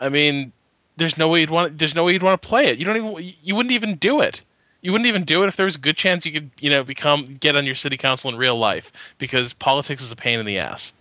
[0.00, 0.52] I mean,
[0.96, 2.78] there's no way you'd want there's no way you'd want to play it.
[2.78, 4.42] You don't even you wouldn't even do it.
[4.82, 6.82] You wouldn't even do it if there was a good chance you could, you know,
[6.84, 10.44] become get on your city council in real life because politics is a pain in
[10.44, 10.92] the ass.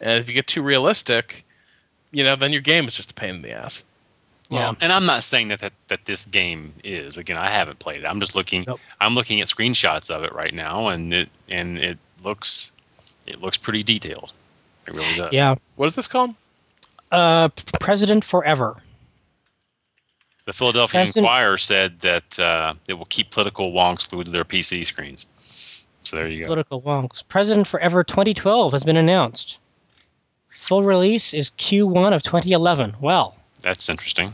[0.00, 1.44] And if you get too realistic,
[2.10, 3.84] you know, then your game is just a pain in the ass.
[4.50, 7.16] Well, and I'm not saying that, that that this game is.
[7.16, 8.06] Again, I haven't played it.
[8.06, 8.64] I'm just looking.
[8.66, 8.80] Nope.
[9.00, 12.72] I'm looking at screenshots of it right now, and it and it looks
[13.28, 14.32] it looks pretty detailed.
[14.88, 15.32] It really does.
[15.32, 15.54] Yeah.
[15.76, 16.34] What is this called?
[17.12, 17.48] Uh,
[17.78, 18.76] President Forever.
[20.46, 24.44] The Philadelphia President- Inquirer said that uh, it will keep political wonks glued to their
[24.44, 25.26] PC screens.
[26.02, 26.46] So there you go.
[26.46, 27.22] Political wonks.
[27.28, 29.60] President Forever 2012 has been announced.
[30.70, 32.94] Full release is Q1 of 2011.
[33.00, 34.32] Well, That's interesting.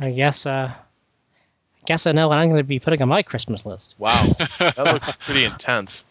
[0.00, 3.22] I guess uh, I guess I know what I'm going to be putting on my
[3.22, 3.94] Christmas list.
[3.98, 4.10] Wow,
[4.58, 6.02] that looks pretty intense.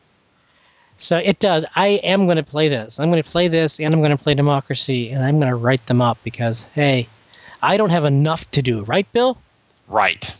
[1.00, 1.66] So it does.
[1.76, 2.98] I am going to play this.
[2.98, 5.56] I'm going to play this, and I'm going to play Democracy, and I'm going to
[5.58, 7.10] write them up because hey,
[7.62, 8.84] I don't have enough to do.
[8.84, 9.38] Right, Bill?
[9.90, 10.34] Right.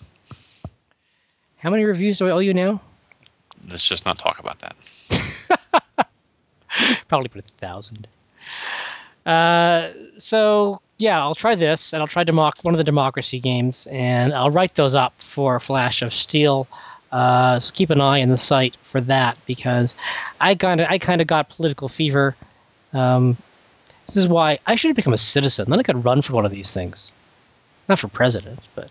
[1.58, 2.80] How many reviews do I owe you now?
[3.68, 6.08] Let's just not talk about that.
[7.10, 8.08] Probably put a thousand.
[9.26, 13.88] Uh, so yeah, I'll try this, and I'll try Democ- one of the Democracy games,
[13.90, 16.68] and I'll write those up for Flash of Steel.
[17.12, 19.96] Uh, so keep an eye on the site for that because
[20.40, 22.36] I kind of I kind of got political fever.
[22.94, 23.38] Um,
[24.06, 25.70] this is why I should have become a citizen.
[25.70, 27.12] Then I could run for one of these things,
[27.90, 28.90] not for president, but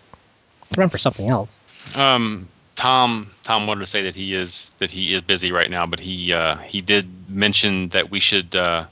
[0.76, 1.56] run for something else.
[1.96, 5.86] Um, Tom Tom wanted to say that he is that he is busy right now,
[5.86, 8.86] but he uh, he did mention that we should uh,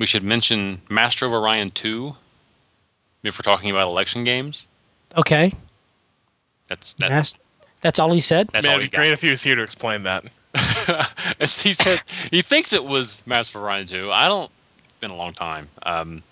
[0.00, 2.16] we should mention Master of Orion two
[3.22, 4.66] if we're talking about election games.
[5.16, 5.52] Okay,
[6.68, 7.36] That's that, that's,
[7.82, 8.48] that's all he said.
[8.48, 9.00] that's Man, all it'd he's be got.
[9.02, 10.28] great if he was here to explain that.
[11.38, 14.10] As he says he thinks it was Master of Orion two.
[14.10, 14.50] I don't.
[14.84, 15.68] It's been a long time.
[15.84, 16.22] Um,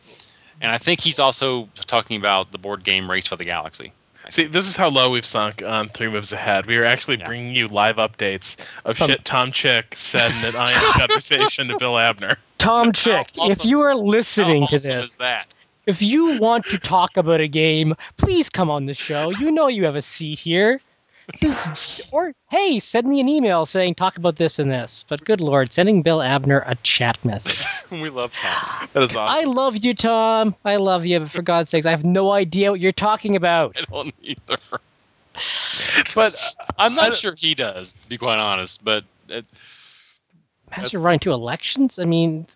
[0.60, 3.92] and I think he's also talking about the board game Race for the Galaxy.
[4.30, 6.66] See, this is how low we've sunk on Three Moves Ahead.
[6.66, 7.26] We are actually Yeah.
[7.26, 11.78] bringing you live updates of From- shit Tom Chick said in an Iron conversation to
[11.78, 12.36] Bill Abner.
[12.58, 15.22] Tom Chick, How if you are listening How to this, is
[15.86, 19.30] if you want to talk about a game, please come on the show.
[19.30, 20.80] You know you have a seat here.
[21.36, 25.04] Just, or hey, send me an email saying talk about this and this.
[25.08, 27.66] But good lord, sending Bill Abner a chat message.
[27.90, 28.88] we love Tom.
[28.94, 29.38] That is awesome.
[29.38, 30.54] I love you, Tom.
[30.64, 33.76] I love you, but for God's sakes, I have no idea what you're talking about.
[33.76, 34.56] I don't either.
[36.14, 38.82] But uh, I'm not sure he does, to be quite honest.
[38.84, 39.44] But it,
[40.76, 41.98] Master running to elections?
[41.98, 42.46] I mean,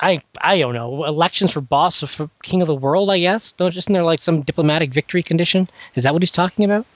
[0.00, 1.04] I I don't know.
[1.04, 3.52] Elections for boss of for king of the world, I guess.
[3.52, 5.68] Don't isn't there like some diplomatic victory condition?
[5.94, 6.86] Is that what he's talking about?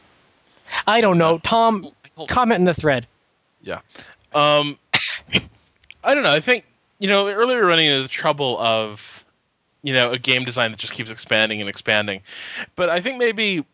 [0.87, 1.39] I don't know.
[1.39, 1.89] Tom,
[2.29, 3.07] comment in the thread.
[3.63, 3.81] Yeah,
[4.35, 4.79] um,
[6.05, 6.33] I don't know.
[6.33, 6.65] I think
[6.99, 9.25] you know earlier we were running into the trouble of
[9.83, 12.23] you know a game design that just keeps expanding and expanding,
[12.77, 13.65] but I think maybe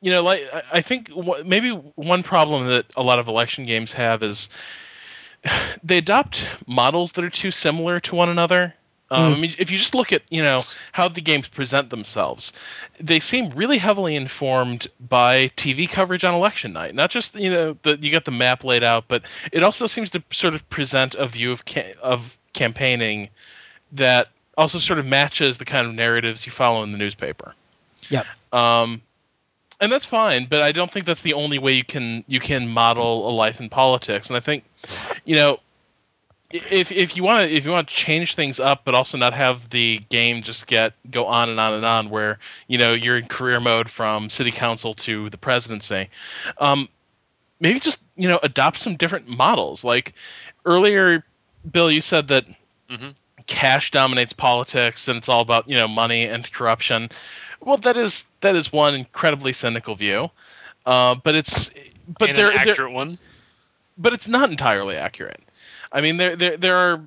[0.00, 3.64] you know like I- I think wh- maybe one problem that a lot of election
[3.66, 4.48] games have is
[5.82, 8.74] they adopt models that are too similar to one another.
[9.10, 10.62] Um, I mean, if you just look at you know
[10.92, 12.50] how the games present themselves,
[12.98, 16.94] they seem really heavily informed by TV coverage on election night.
[16.94, 20.08] Not just you know that you get the map laid out, but it also seems
[20.10, 23.28] to sort of present a view of ca- of campaigning
[23.92, 27.54] that also sort of matches the kind of narratives you follow in the newspaper.
[28.08, 28.26] Yep.
[28.52, 29.02] Um,
[29.82, 32.68] and that's fine, but I don't think that's the only way you can you can
[32.68, 34.28] model a life in politics.
[34.28, 34.64] And I think,
[35.24, 35.58] you know,
[36.50, 39.32] if if you want to if you want to change things up, but also not
[39.34, 43.16] have the game just get go on and on and on, where you know you're
[43.18, 46.08] in career mode from city council to the presidency,
[46.58, 46.88] um,
[47.60, 49.84] maybe just you know adopt some different models.
[49.84, 50.14] Like
[50.64, 51.24] earlier,
[51.70, 52.44] Bill, you said that
[52.88, 53.14] Mhm.
[53.46, 57.08] cash dominates politics and it's all about you know money and corruption.
[57.60, 60.30] Well, that is that is one incredibly cynical view,
[60.86, 61.70] uh, but it's
[62.18, 63.18] but and there an there- accurate one.
[64.02, 65.40] But it's not entirely accurate.
[65.92, 67.00] I mean, there there there are.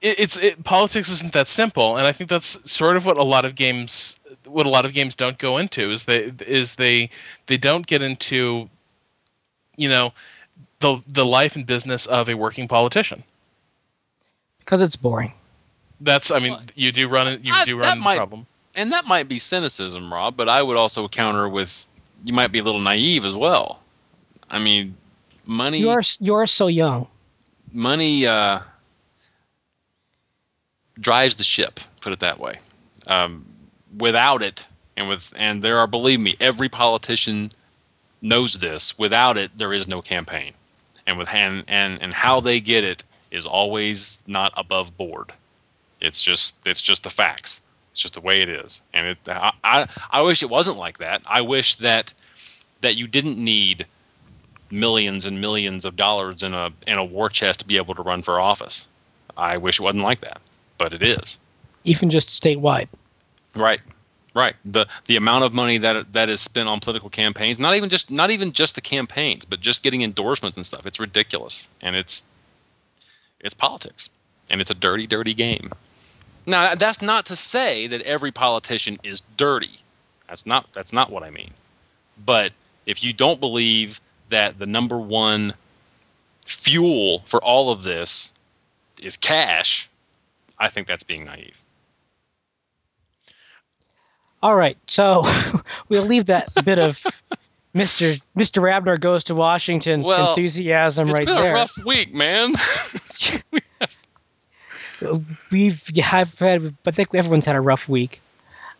[0.00, 3.22] It, it's it, politics isn't that simple, and I think that's sort of what a
[3.22, 7.10] lot of games what a lot of games don't go into is they is they
[7.46, 8.68] they don't get into,
[9.76, 10.12] you know,
[10.80, 13.22] the the life and business of a working politician.
[14.60, 15.32] Because it's boring.
[16.00, 18.46] That's I mean Well, you do run it you I- do run the might- problem.
[18.76, 21.88] And that might be cynicism, Rob, but I would also counter with
[22.22, 23.80] you might be a little naive as well.
[24.48, 24.96] I mean,
[25.48, 27.08] money You are you are so young.
[27.72, 28.60] money uh,
[31.00, 31.80] drives the ship.
[32.00, 32.58] Put it that way.
[33.06, 33.44] Um,
[33.98, 37.50] without it, and with and there are believe me, every politician
[38.20, 38.98] knows this.
[38.98, 40.52] Without it, there is no campaign,
[41.06, 45.32] and with and and and how they get it is always not above board.
[46.00, 47.62] It's just it's just the facts.
[47.92, 49.18] It's just the way it is, and it.
[49.28, 51.22] I I, I wish it wasn't like that.
[51.26, 52.12] I wish that
[52.82, 53.86] that you didn't need
[54.70, 58.02] millions and millions of dollars in a in a war chest to be able to
[58.02, 58.88] run for office.
[59.36, 60.40] I wish it wasn't like that,
[60.78, 61.38] but it is.
[61.84, 62.88] Even just statewide.
[63.56, 63.80] Right.
[64.34, 64.54] Right.
[64.64, 68.10] The the amount of money that that is spent on political campaigns, not even just
[68.10, 70.86] not even just the campaigns, but just getting endorsements and stuff.
[70.86, 71.68] It's ridiculous.
[71.82, 72.28] And it's
[73.40, 74.10] it's politics.
[74.50, 75.70] And it's a dirty, dirty game.
[76.46, 79.78] Now, that's not to say that every politician is dirty.
[80.28, 81.50] That's not that's not what I mean.
[82.24, 82.52] But
[82.86, 85.54] if you don't believe that the number one
[86.44, 88.32] fuel for all of this
[89.02, 89.88] is cash,
[90.58, 91.60] I think that's being naive.
[94.42, 95.24] All right, so
[95.88, 97.04] we'll leave that bit of
[97.74, 98.20] Mr.
[98.36, 98.70] Mr.
[98.70, 101.52] Abner goes to Washington Well, enthusiasm It's right been there.
[101.52, 102.54] a rough week, man.
[105.52, 108.20] We've yeah, I've had, I think everyone's had a rough week.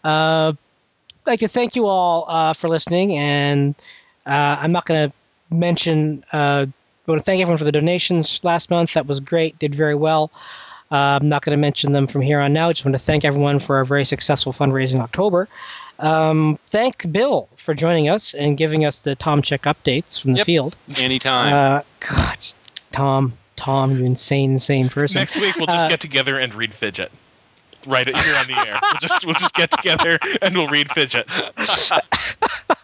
[0.04, 3.74] Uh, I'd like to thank you all uh, for listening, and
[4.26, 5.14] uh, I'm not going to
[5.50, 6.24] mention.
[6.32, 6.66] Uh,
[7.06, 8.92] I want to thank everyone for the donations last month.
[8.94, 10.30] That was great, did very well.
[10.92, 12.68] Uh, I'm not going to mention them from here on now.
[12.68, 15.48] I just want to thank everyone for a very successful fundraising in October.
[15.98, 20.38] Um, thank Bill for joining us and giving us the Tom Chick updates from the
[20.38, 20.46] Yep.
[20.46, 20.76] field.
[20.98, 21.52] Anytime.
[21.52, 22.38] Uh, God,
[22.92, 25.18] Tom, Tom, you insane, insane person.
[25.18, 27.08] Next week we'll just Uh, get together and read Fidgit.
[27.86, 28.78] Right here on the air.
[28.82, 31.26] We'll just we'll just get together and we'll read Fidgit.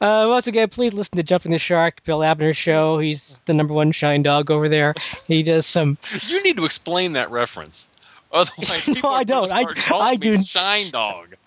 [0.00, 2.98] Uh, once again, please listen to Jumping the Shark, Bill Abner's show.
[2.98, 4.94] He's the number one shine dog over there.
[5.28, 5.98] He does some.
[6.26, 7.88] you need to explain that reference.
[8.32, 9.52] Otherwise, No, I don't.
[9.52, 11.34] I- start calling I do- Shine Dog.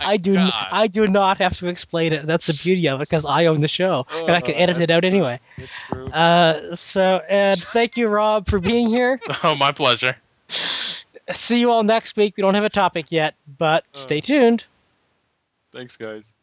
[0.00, 0.34] I do.
[0.34, 0.66] God.
[0.70, 2.24] I do not have to explain it.
[2.24, 4.78] That's the beauty of it because I own the show and I can Oh, edit
[4.78, 5.08] it out true.
[5.08, 5.40] anyway.
[5.56, 6.04] It's true.
[6.04, 9.18] Uh, so, and thank you, Rob, for being here.
[9.42, 10.14] Oh, my pleasure.
[10.48, 12.36] See you all next week.
[12.36, 14.64] We don't have a topic yet, but stay tuned.
[15.72, 16.34] Thanks, guys.